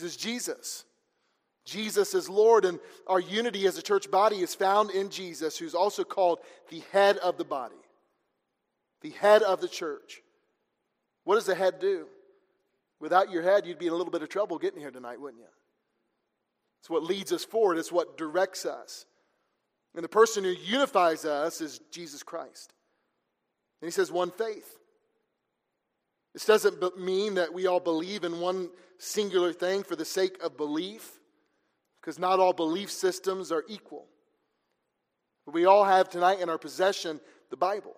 Is 0.00 0.16
Jesus. 0.16 0.84
Jesus 1.64 2.14
is 2.14 2.28
Lord, 2.28 2.64
and 2.64 2.78
our 3.08 3.18
unity 3.20 3.66
as 3.66 3.76
a 3.76 3.82
church 3.82 4.10
body 4.10 4.36
is 4.36 4.54
found 4.54 4.90
in 4.90 5.10
Jesus, 5.10 5.58
who's 5.58 5.74
also 5.74 6.04
called 6.04 6.38
the 6.70 6.82
head 6.92 7.18
of 7.18 7.36
the 7.36 7.44
body, 7.44 7.74
the 9.02 9.10
head 9.10 9.42
of 9.42 9.60
the 9.60 9.68
church. 9.68 10.22
What 11.24 11.34
does 11.34 11.46
the 11.46 11.54
head 11.56 11.80
do? 11.80 12.06
Without 13.00 13.30
your 13.30 13.42
head, 13.42 13.66
you'd 13.66 13.78
be 13.78 13.86
in 13.86 13.92
a 13.92 13.96
little 13.96 14.10
bit 14.10 14.22
of 14.22 14.28
trouble 14.28 14.58
getting 14.58 14.80
here 14.80 14.90
tonight, 14.90 15.20
wouldn't 15.20 15.42
you? 15.42 15.48
It's 16.80 16.90
what 16.90 17.04
leads 17.04 17.32
us 17.32 17.44
forward, 17.44 17.78
it's 17.78 17.92
what 17.92 18.16
directs 18.16 18.66
us. 18.66 19.06
And 19.94 20.04
the 20.04 20.08
person 20.08 20.44
who 20.44 20.50
unifies 20.50 21.24
us 21.24 21.60
is 21.60 21.80
Jesus 21.90 22.22
Christ. 22.22 22.72
And 23.80 23.86
he 23.86 23.92
says, 23.92 24.12
one 24.12 24.30
faith. 24.30 24.78
This 26.34 26.44
doesn't 26.44 26.98
mean 26.98 27.34
that 27.34 27.52
we 27.52 27.66
all 27.66 27.80
believe 27.80 28.22
in 28.22 28.40
one 28.40 28.70
singular 28.98 29.52
thing 29.52 29.82
for 29.82 29.96
the 29.96 30.04
sake 30.04 30.42
of 30.42 30.56
belief, 30.56 31.18
because 32.00 32.18
not 32.18 32.38
all 32.38 32.52
belief 32.52 32.90
systems 32.90 33.50
are 33.50 33.64
equal. 33.68 34.06
But 35.44 35.54
we 35.54 35.64
all 35.64 35.84
have 35.84 36.08
tonight 36.08 36.40
in 36.40 36.48
our 36.48 36.58
possession 36.58 37.20
the 37.50 37.56
Bible. 37.56 37.96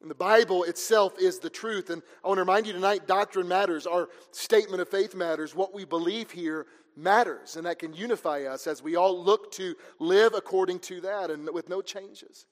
And 0.00 0.10
the 0.10 0.14
Bible 0.14 0.64
itself 0.64 1.18
is 1.18 1.38
the 1.38 1.50
truth. 1.50 1.90
And 1.90 2.02
I 2.24 2.28
want 2.28 2.38
to 2.38 2.42
remind 2.42 2.66
you 2.66 2.72
tonight 2.72 3.06
doctrine 3.06 3.48
matters. 3.48 3.86
Our 3.86 4.08
statement 4.30 4.82
of 4.82 4.88
faith 4.88 5.14
matters. 5.14 5.54
What 5.54 5.74
we 5.74 5.84
believe 5.84 6.30
here 6.30 6.66
matters. 6.96 7.56
And 7.56 7.66
that 7.66 7.78
can 7.78 7.94
unify 7.94 8.42
us 8.42 8.66
as 8.66 8.82
we 8.82 8.96
all 8.96 9.22
look 9.22 9.52
to 9.52 9.74
live 9.98 10.34
according 10.34 10.80
to 10.80 11.00
that 11.02 11.30
and 11.30 11.48
with 11.52 11.68
no 11.68 11.80
changes. 11.80 12.46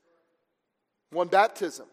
One 1.11 1.29
baptism. 1.29 1.87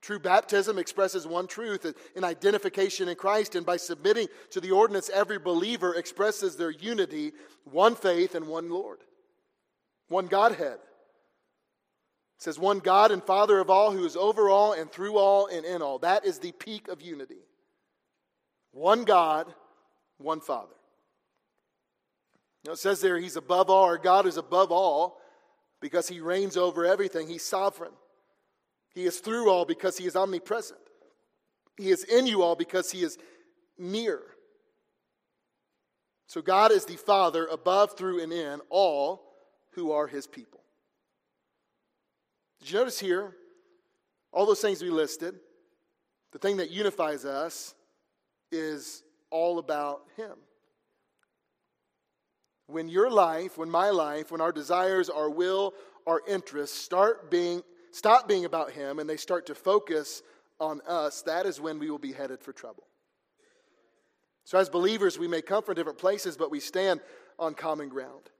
True 0.00 0.18
baptism 0.18 0.78
expresses 0.78 1.28
one 1.28 1.46
truth 1.46 1.86
in 2.16 2.24
identification 2.24 3.08
in 3.08 3.14
Christ, 3.14 3.54
and 3.54 3.64
by 3.64 3.76
submitting 3.76 4.26
to 4.50 4.60
the 4.60 4.72
ordinance, 4.72 5.08
every 5.14 5.38
believer 5.38 5.94
expresses 5.94 6.56
their 6.56 6.72
unity, 6.72 7.32
one 7.62 7.94
faith, 7.94 8.34
and 8.34 8.48
one 8.48 8.68
Lord, 8.68 8.98
one 10.08 10.26
Godhead 10.26 10.78
says, 12.42 12.58
One 12.58 12.80
God 12.80 13.10
and 13.10 13.22
Father 13.22 13.60
of 13.60 13.70
all, 13.70 13.92
who 13.92 14.04
is 14.04 14.16
over 14.16 14.48
all 14.48 14.72
and 14.72 14.90
through 14.90 15.16
all 15.16 15.46
and 15.46 15.64
in 15.64 15.82
all. 15.82 15.98
That 16.00 16.24
is 16.24 16.38
the 16.38 16.52
peak 16.52 16.88
of 16.88 17.00
unity. 17.00 17.46
One 18.72 19.04
God, 19.04 19.52
one 20.18 20.40
Father. 20.40 20.74
Now 22.64 22.72
it 22.72 22.78
says 22.78 23.00
there, 23.00 23.18
He's 23.18 23.36
above 23.36 23.70
all, 23.70 23.84
or 23.84 23.98
God 23.98 24.26
is 24.26 24.36
above 24.36 24.72
all 24.72 25.20
because 25.80 26.08
He 26.08 26.20
reigns 26.20 26.56
over 26.56 26.84
everything. 26.84 27.28
He's 27.28 27.44
sovereign. 27.44 27.92
He 28.94 29.04
is 29.04 29.20
through 29.20 29.48
all 29.48 29.64
because 29.64 29.96
He 29.96 30.06
is 30.06 30.16
omnipresent. 30.16 30.80
He 31.76 31.90
is 31.90 32.04
in 32.04 32.26
you 32.26 32.42
all 32.42 32.56
because 32.56 32.90
He 32.90 33.02
is 33.02 33.18
near. 33.78 34.20
So 36.26 36.40
God 36.40 36.72
is 36.72 36.86
the 36.86 36.96
Father 36.96 37.46
above, 37.46 37.96
through, 37.96 38.22
and 38.22 38.32
in 38.32 38.60
all 38.70 39.22
who 39.72 39.92
are 39.92 40.06
his 40.06 40.26
people. 40.26 40.61
Did 42.62 42.70
you 42.70 42.78
notice 42.78 43.00
here 43.00 43.34
all 44.30 44.46
those 44.46 44.60
things 44.60 44.80
we 44.80 44.90
listed? 44.90 45.34
The 46.30 46.38
thing 46.38 46.58
that 46.58 46.70
unifies 46.70 47.24
us 47.24 47.74
is 48.52 49.02
all 49.30 49.58
about 49.58 50.02
him. 50.16 50.32
When 52.68 52.88
your 52.88 53.10
life, 53.10 53.58
when 53.58 53.68
my 53.68 53.90
life, 53.90 54.30
when 54.30 54.40
our 54.40 54.52
desires, 54.52 55.10
our 55.10 55.28
will, 55.28 55.74
our 56.06 56.22
interests 56.28 56.78
start 56.78 57.30
being 57.30 57.62
stop 57.90 58.28
being 58.28 58.44
about 58.44 58.70
him 58.70 59.00
and 59.00 59.10
they 59.10 59.16
start 59.16 59.44
to 59.46 59.54
focus 59.54 60.22
on 60.60 60.80
us, 60.86 61.22
that 61.22 61.46
is 61.46 61.60
when 61.60 61.80
we 61.80 61.90
will 61.90 61.98
be 61.98 62.12
headed 62.12 62.40
for 62.40 62.52
trouble. 62.52 62.84
So, 64.44 64.56
as 64.56 64.68
believers, 64.70 65.18
we 65.18 65.28
may 65.28 65.42
come 65.42 65.64
from 65.64 65.74
different 65.74 65.98
places, 65.98 66.36
but 66.36 66.50
we 66.50 66.60
stand 66.60 67.00
on 67.38 67.54
common 67.54 67.88
ground. 67.88 68.30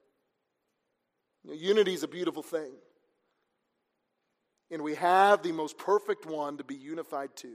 You 1.42 1.50
know, 1.50 1.56
unity 1.56 1.92
is 1.94 2.04
a 2.04 2.08
beautiful 2.08 2.42
thing. 2.42 2.72
And 4.72 4.82
we 4.82 4.94
have 4.94 5.42
the 5.42 5.52
most 5.52 5.76
perfect 5.76 6.24
one 6.26 6.56
to 6.56 6.64
be 6.64 6.74
unified 6.74 7.36
to. 7.36 7.52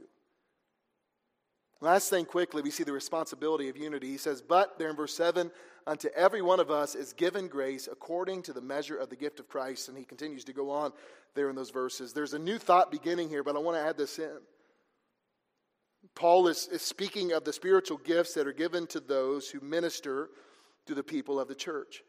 Last 1.82 2.10
thing 2.10 2.25
quickly, 2.25 2.62
we 2.62 2.71
see 2.71 2.84
the 2.84 2.93
responsibility 2.93 3.69
of 3.69 3.77
unity. 3.77 4.08
He 4.08 4.17
says, 4.17 4.41
But, 4.41 4.80
there 4.80 4.89
in 4.89 4.95
verse 4.95 5.15
7, 5.15 5.51
unto 5.86 6.10
every 6.15 6.41
one 6.41 6.60
of 6.60 6.71
us 6.71 6.95
is 6.95 7.13
given 7.13 7.47
grace 7.47 7.88
according 7.91 8.43
to 8.43 8.53
the 8.53 8.62
measure 8.62 8.97
of 8.97 9.10
the 9.10 9.15
gift 9.15 9.39
of 9.39 9.47
Christ. 9.47 9.89
And 9.89 9.97
he 9.97 10.03
continues 10.03 10.43
to 10.45 10.53
go 10.53 10.69
on 10.69 10.93
there 11.36 11.49
in 11.49 11.56
those 11.56 11.71
verses. 11.71 12.13
There's 12.13 12.34
a 12.34 12.39
new 12.39 12.58
thought 12.58 12.91
beginning 12.91 13.30
here, 13.30 13.43
but 13.43 13.56
I 13.56 13.60
want 13.60 13.77
to 13.77 13.82
add 13.82 13.97
this 13.97 14.19
in. 14.19 14.38
Paul 16.15 16.47
is, 16.47 16.67
is 16.71 16.82
speaking 16.82 17.32
of 17.32 17.43
the 17.43 17.53
spiritual 17.53 17.97
gifts 17.97 18.34
that 18.34 18.47
are 18.47 18.53
given 18.53 18.88
to 18.88 18.99
those 18.99 19.49
who 19.49 19.60
minister 19.60 20.30
to 20.86 20.95
the 20.95 21.03
people 21.03 21.39
of 21.39 21.47
the 21.47 21.56
church. 21.56 22.03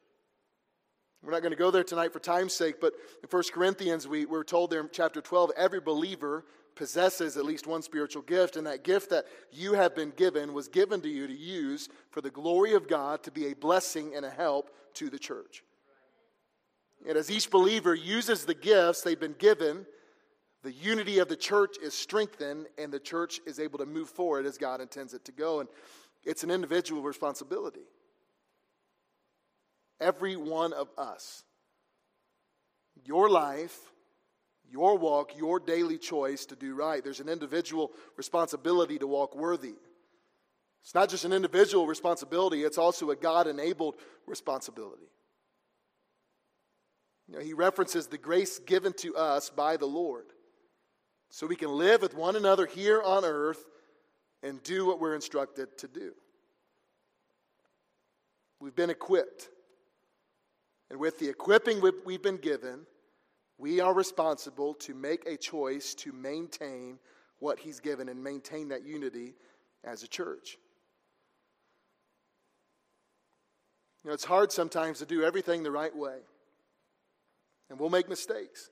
We're 1.23 1.33
not 1.33 1.43
going 1.43 1.53
to 1.53 1.59
go 1.59 1.71
there 1.71 1.85
tonight 1.85 2.13
for 2.13 2.21
time's 2.21 2.53
sake, 2.53 2.81
but 2.81 2.95
in 3.23 3.29
1 3.29 3.43
Corinthians, 3.53 4.07
we, 4.07 4.25
we're 4.25 4.45
told 4.45 4.71
there 4.71 4.81
in 4.81 4.89
chapter 4.93 5.21
12 5.21 5.51
every 5.57 5.81
believer 5.81 6.45
possesses 6.77 7.37
at 7.37 7.45
least 7.45 7.67
one 7.67 7.83
spiritual 7.83 8.23
gift, 8.23 8.57
and 8.57 8.67
that 8.67 8.85
gift 8.85 9.11
that 9.11 9.27
you 9.51 9.73
have 9.73 9.97
been 9.97 10.11
given 10.11 10.55
was 10.55 10.69
given 10.69 11.01
to 11.01 11.09
you 11.09 11.27
to 11.27 11.37
use 11.37 11.89
for 12.11 12.21
the 12.21 12.31
glory 12.31 12.75
of 12.75 12.87
God 12.89 13.25
to 13.25 13.33
be 13.33 13.49
a 13.49 13.55
blessing 13.55 14.13
and 14.15 14.25
a 14.25 14.31
help 14.31 14.71
to 14.95 15.11
the 15.11 15.19
church. 15.19 15.65
And 17.07 17.17
as 17.17 17.31
each 17.31 17.51
believer 17.51 17.95
uses 17.95 18.45
the 18.45 18.55
gifts 18.55 19.03
they've 19.03 19.19
been 19.19 19.35
given, 19.39 19.87
the 20.63 20.73
unity 20.73 21.19
of 21.19 21.29
the 21.29 21.37
church 21.37 21.77
is 21.83 21.95
strengthened 21.95 22.67
and 22.79 22.93
the 22.93 22.99
church 23.01 23.41
is 23.47 23.61
able 23.61 23.79
to 23.79 23.87
move 23.87 24.09
forward 24.09 24.47
as 24.47 24.59
God 24.59 24.81
intends 24.81 25.15
it 25.15 25.25
to 25.25 25.33
go. 25.33 25.61
And 25.61 25.69
it's 26.25 26.43
an 26.43 26.51
individual 26.51 27.03
responsibility. 27.03 27.87
Every 30.01 30.37
one 30.37 30.73
of 30.73 30.89
us, 30.97 31.45
your 33.05 33.29
life, 33.29 33.77
your 34.71 34.97
walk, 34.97 35.37
your 35.37 35.59
daily 35.59 35.99
choice 35.99 36.47
to 36.47 36.57
do 36.57 36.75
right. 36.75 37.03
There's 37.03 37.21
an 37.21 37.29
individual 37.29 37.93
responsibility 38.17 38.99
to 38.99 39.07
walk 39.07 39.35
worthy. 39.35 39.75
It's 40.83 40.95
not 40.95 41.09
just 41.09 41.25
an 41.25 41.33
individual 41.33 41.87
responsibility, 41.87 42.65
it's 42.65 42.79
also 42.79 43.11
a 43.11 43.17
God 43.17 43.47
enabled 43.47 43.97
responsibility. 44.27 45.09
You 47.29 47.35
know, 47.35 47.41
he 47.41 47.53
references 47.53 48.07
the 48.07 48.19
grace 48.19 48.59
given 48.59 48.95
to 48.95 49.17
us 49.17 49.51
by 49.51 49.77
the 49.77 49.87
Lord 49.87 50.27
so 51.31 51.47
we 51.47 51.57
can 51.57 51.71
live 51.71 52.01
with 52.01 52.15
one 52.15 52.37
another 52.37 52.67
here 52.67 53.03
on 53.03 53.25
earth 53.25 53.63
and 54.43 54.63
do 54.63 54.87
what 54.87 55.01
we're 55.01 55.15
instructed 55.15 55.77
to 55.79 55.89
do. 55.89 56.13
We've 58.61 58.75
been 58.75 58.91
equipped. 58.91 59.51
And 60.91 60.99
with 60.99 61.19
the 61.19 61.29
equipping 61.29 61.81
we've 61.81 62.23
been 62.23 62.39
given, 62.39 62.87
we 63.59 63.81
are 63.81 63.93
responsible 63.93 64.75
to 64.75 64.95
make 64.95 65.27
a 65.27 65.37
choice 65.37 65.95
to 65.95 66.13
maintain 66.13 66.99
what 67.41 67.59
He's 67.59 67.81
given 67.81 68.09
and 68.09 68.23
maintain 68.23 68.69
that 68.69 68.85
unity 68.85 69.35
as 69.85 70.03
a 70.03 70.09
church. 70.09 70.57
You 74.03 74.09
know, 74.09 74.15
it's 74.15 74.25
hard 74.25 74.53
sometimes 74.53 75.01
to 75.01 75.07
do 75.07 75.25
everything 75.25 75.63
the 75.63 75.71
right 75.71 75.95
way, 75.95 76.19
and 77.69 77.79
we'll 77.79 77.91
make 77.91 78.09
mistakes. 78.09 78.71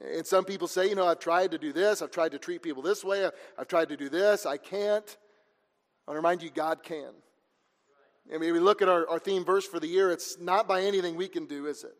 And 0.00 0.26
some 0.26 0.44
people 0.44 0.66
say, 0.66 0.88
you 0.88 0.94
know, 0.94 1.06
I've 1.06 1.18
tried 1.18 1.50
to 1.50 1.58
do 1.58 1.72
this, 1.72 2.00
I've 2.00 2.10
tried 2.10 2.32
to 2.32 2.38
treat 2.38 2.62
people 2.62 2.82
this 2.82 3.04
way, 3.04 3.28
I've 3.58 3.68
tried 3.68 3.90
to 3.90 3.96
do 3.96 4.08
this, 4.08 4.46
I 4.46 4.56
can't. 4.56 5.16
I 6.08 6.10
want 6.10 6.14
to 6.14 6.14
remind 6.14 6.42
you, 6.42 6.50
God 6.50 6.82
can. 6.82 7.12
I 8.32 8.38
mean, 8.38 8.52
we 8.52 8.60
look 8.60 8.80
at 8.80 8.88
our, 8.88 9.08
our 9.08 9.18
theme 9.18 9.44
verse 9.44 9.66
for 9.66 9.80
the 9.80 9.88
year, 9.88 10.10
it's 10.10 10.38
not 10.38 10.68
by 10.68 10.82
anything 10.82 11.16
we 11.16 11.28
can 11.28 11.46
do, 11.46 11.66
is 11.66 11.82
it? 11.82 11.96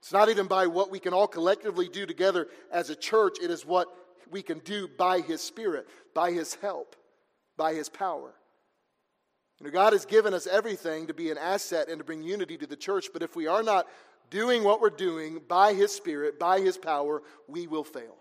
It's 0.00 0.12
not 0.12 0.28
even 0.28 0.46
by 0.46 0.66
what 0.66 0.90
we 0.90 1.00
can 1.00 1.12
all 1.12 1.26
collectively 1.26 1.88
do 1.88 2.06
together 2.06 2.48
as 2.70 2.90
a 2.90 2.96
church, 2.96 3.38
it 3.42 3.50
is 3.50 3.66
what 3.66 3.88
we 4.30 4.42
can 4.42 4.58
do 4.60 4.88
by 4.98 5.20
His 5.20 5.40
Spirit, 5.40 5.88
by 6.14 6.30
His 6.30 6.54
help, 6.56 6.94
by 7.56 7.74
His 7.74 7.88
power. 7.88 8.34
You 9.60 9.66
know, 9.66 9.72
God 9.72 9.92
has 9.92 10.04
given 10.04 10.34
us 10.34 10.46
everything 10.46 11.06
to 11.06 11.14
be 11.14 11.30
an 11.30 11.38
asset 11.38 11.88
and 11.88 11.98
to 11.98 12.04
bring 12.04 12.22
unity 12.22 12.56
to 12.58 12.66
the 12.66 12.76
church, 12.76 13.08
but 13.12 13.22
if 13.22 13.34
we 13.34 13.46
are 13.46 13.62
not 13.62 13.86
doing 14.30 14.62
what 14.62 14.80
we're 14.80 14.90
doing 14.90 15.40
by 15.48 15.72
His 15.72 15.92
Spirit, 15.92 16.38
by 16.38 16.60
His 16.60 16.76
power, 16.76 17.22
we 17.48 17.66
will 17.66 17.84
fail. 17.84 18.16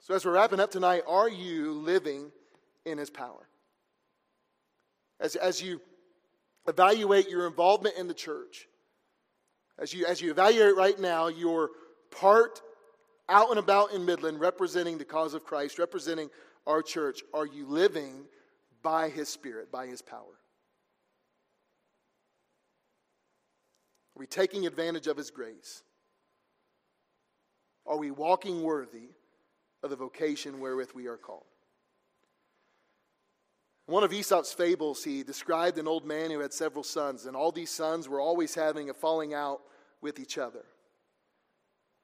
So, 0.00 0.14
as 0.14 0.24
we're 0.24 0.32
wrapping 0.32 0.60
up 0.60 0.70
tonight, 0.70 1.02
are 1.06 1.28
you 1.28 1.72
living 1.72 2.30
in 2.84 2.98
His 2.98 3.10
power? 3.10 3.48
As, 5.24 5.36
as 5.36 5.62
you 5.62 5.80
evaluate 6.68 7.30
your 7.30 7.46
involvement 7.46 7.96
in 7.96 8.08
the 8.08 8.14
church, 8.14 8.68
as 9.78 9.94
you, 9.94 10.04
as 10.04 10.20
you 10.20 10.30
evaluate 10.30 10.76
right 10.76 11.00
now 11.00 11.28
your 11.28 11.70
part 12.10 12.60
out 13.30 13.48
and 13.48 13.58
about 13.58 13.92
in 13.92 14.04
Midland 14.04 14.38
representing 14.38 14.98
the 14.98 15.04
cause 15.06 15.32
of 15.32 15.42
Christ, 15.42 15.78
representing 15.78 16.28
our 16.66 16.82
church, 16.82 17.22
are 17.32 17.46
you 17.46 17.66
living 17.66 18.26
by 18.82 19.08
His 19.08 19.30
Spirit, 19.30 19.72
by 19.72 19.86
His 19.86 20.02
power? 20.02 20.20
Are 24.14 24.20
we 24.20 24.26
taking 24.26 24.66
advantage 24.66 25.06
of 25.06 25.16
His 25.16 25.30
grace? 25.30 25.82
Are 27.86 27.96
we 27.96 28.10
walking 28.10 28.62
worthy 28.62 29.08
of 29.82 29.88
the 29.88 29.96
vocation 29.96 30.60
wherewith 30.60 30.90
we 30.94 31.06
are 31.06 31.16
called? 31.16 31.46
One 33.86 34.02
of 34.02 34.12
Aesop's 34.12 34.52
fables, 34.52 35.04
he 35.04 35.22
described 35.22 35.76
an 35.76 35.86
old 35.86 36.06
man 36.06 36.30
who 36.30 36.40
had 36.40 36.54
several 36.54 36.82
sons, 36.82 37.26
and 37.26 37.36
all 37.36 37.52
these 37.52 37.70
sons 37.70 38.08
were 38.08 38.20
always 38.20 38.54
having 38.54 38.88
a 38.88 38.94
falling 38.94 39.34
out 39.34 39.60
with 40.00 40.18
each 40.18 40.38
other. 40.38 40.64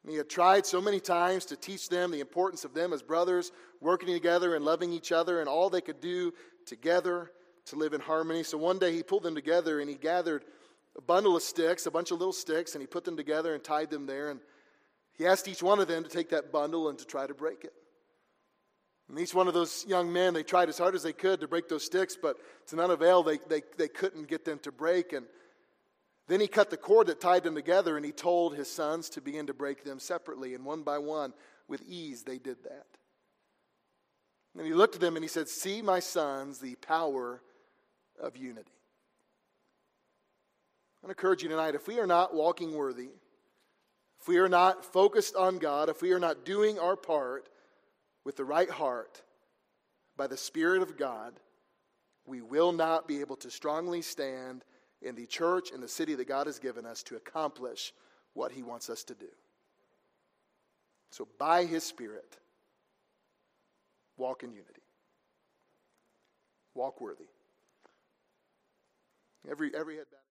he 0.07 0.17
had 0.17 0.29
tried 0.29 0.65
so 0.67 0.81
many 0.81 1.01
times 1.01 1.45
to 1.47 1.57
teach 1.57 1.89
them 1.89 2.11
the 2.11 2.21
importance 2.21 2.65
of 2.65 2.75
them 2.75 2.93
as 2.93 3.03
brothers, 3.03 3.53
working 3.81 4.09
together 4.09 4.55
and 4.55 4.65
loving 4.65 4.93
each 4.93 5.13
other, 5.13 5.41
and 5.41 5.49
all 5.49 5.71
they 5.71 5.81
could 5.81 6.01
do 6.01 6.33
together 6.67 7.31
to 7.67 7.77
live 7.77 7.95
in 7.95 8.01
harmony. 8.01 8.43
So 8.43 8.59
one 8.59 8.79
day 8.79 8.93
he 8.93 9.03
pulled 9.03 9.23
them 9.23 9.35
together 9.35 9.81
and 9.81 9.89
he 9.89 9.97
gathered 9.97 10.45
a 10.97 11.03
bundle 11.03 11.37
of 11.37 11.43
sticks, 11.43 11.87
a 11.87 11.91
bunch 11.91 12.11
of 12.11 12.19
little 12.19 12.33
sticks, 12.33 12.75
and 12.75 12.83
he 12.83 12.87
put 12.87 13.05
them 13.05 13.17
together 13.17 13.55
and 13.55 13.63
tied 13.63 13.91
them 13.91 14.07
there. 14.07 14.31
And 14.31 14.41
he 15.13 15.27
asked 15.27 15.49
each 15.49 15.63
one 15.63 15.81
of 15.81 15.89
them 15.89 16.03
to 16.03 16.09
take 16.09 16.31
that 16.31 16.53
bundle 16.53 16.89
and 16.89 16.99
to 16.99 17.05
try 17.05 17.27
to 17.27 17.35
break 17.35 17.65
it. 17.65 17.73
And 19.11 19.19
each 19.19 19.35
one 19.35 19.49
of 19.49 19.55
those 19.55 19.85
young 19.89 20.13
men, 20.13 20.35
they 20.35 20.45
tried 20.45 20.69
as 20.69 20.79
hard 20.79 20.95
as 20.95 21.03
they 21.03 21.13
could 21.13 21.41
to 21.41 21.49
break 21.49 21.69
those 21.69 21.85
sticks, 21.85 22.17
but 22.21 22.37
to 22.69 22.77
none 22.77 22.93
avail, 22.93 23.25
they, 23.25 23.39
they, 23.49 23.63
they 23.77 23.89
couldn't 23.89 24.29
get 24.29 24.45
them 24.45 24.61
to 24.61 24.71
break. 24.71 25.13
And 25.13 25.27
then 26.29 26.41
he 26.41 26.47
cut 26.47 26.71
the 26.71 26.77
cord 26.77 27.09
that 27.09 27.21
tied 27.21 27.43
them 27.43 27.57
together, 27.57 27.97
and 27.97 28.07
he 28.07 28.13
told 28.13 28.55
his 28.55 28.71
sons 28.71 29.09
to 29.11 29.21
begin 29.21 29.49
to 29.49 29.55
break 29.55 29.83
them 29.83 29.99
separately. 29.99 30.55
And 30.55 30.65
one 30.65 30.83
by 30.83 30.99
one, 30.99 31.33
with 31.67 31.83
ease, 31.89 32.23
they 32.23 32.39
did 32.39 32.63
that. 32.63 32.87
And 34.57 34.65
he 34.65 34.75
looked 34.75 34.95
at 34.95 35.01
them 35.01 35.17
and 35.17 35.25
he 35.25 35.29
said, 35.29 35.49
See, 35.49 35.83
my 35.83 35.99
sons, 35.99 36.59
the 36.59 36.77
power 36.77 37.43
of 38.21 38.37
unity. 38.37 38.71
I 41.03 41.07
want 41.07 41.17
to 41.17 41.21
encourage 41.21 41.43
you 41.43 41.49
tonight 41.49 41.75
if 41.75 41.89
we 41.89 41.99
are 41.99 42.07
not 42.07 42.33
walking 42.33 42.75
worthy, 42.75 43.09
if 44.21 44.29
we 44.29 44.39
are 44.39 44.49
not 44.49 44.85
focused 44.85 45.35
on 45.35 45.59
God, 45.59 45.89
if 45.89 46.01
we 46.01 46.13
are 46.13 46.21
not 46.21 46.45
doing 46.45 46.79
our 46.79 46.95
part 46.95 47.49
with 48.25 48.37
the 48.37 48.45
right 48.45 48.71
heart 48.71 49.23
by 50.17 50.27
the 50.27 50.37
Spirit 50.37 50.83
of 50.83 50.97
God, 50.97 51.35
we 52.27 52.41
will 52.41 52.73
not 52.73 53.09
be 53.09 53.21
able 53.21 53.37
to 53.37 53.51
strongly 53.51 54.03
stand 54.03 54.65
in 55.03 55.15
the 55.15 55.27
church 55.27 55.71
and 55.73 55.83
the 55.83 55.89
city 55.89 56.15
that 56.15 56.29
God 56.29 56.47
has 56.47 56.59
given 56.59 56.85
us 56.85 57.03
to 57.05 57.17
accomplish 57.17 57.93
what 58.35 58.53
He 58.53 58.63
wants 58.63 58.91
us 58.91 59.03
to 59.05 59.15
do. 59.15 59.29
So, 61.11 61.27
by 61.39 61.65
His 61.65 61.83
Spirit, 61.83 62.37
walk 64.17 64.43
in 64.43 64.53
unity, 64.53 64.83
walk 66.75 67.01
worthy. 67.01 67.25
Every, 69.51 69.75
every 69.75 69.97
head 69.97 70.07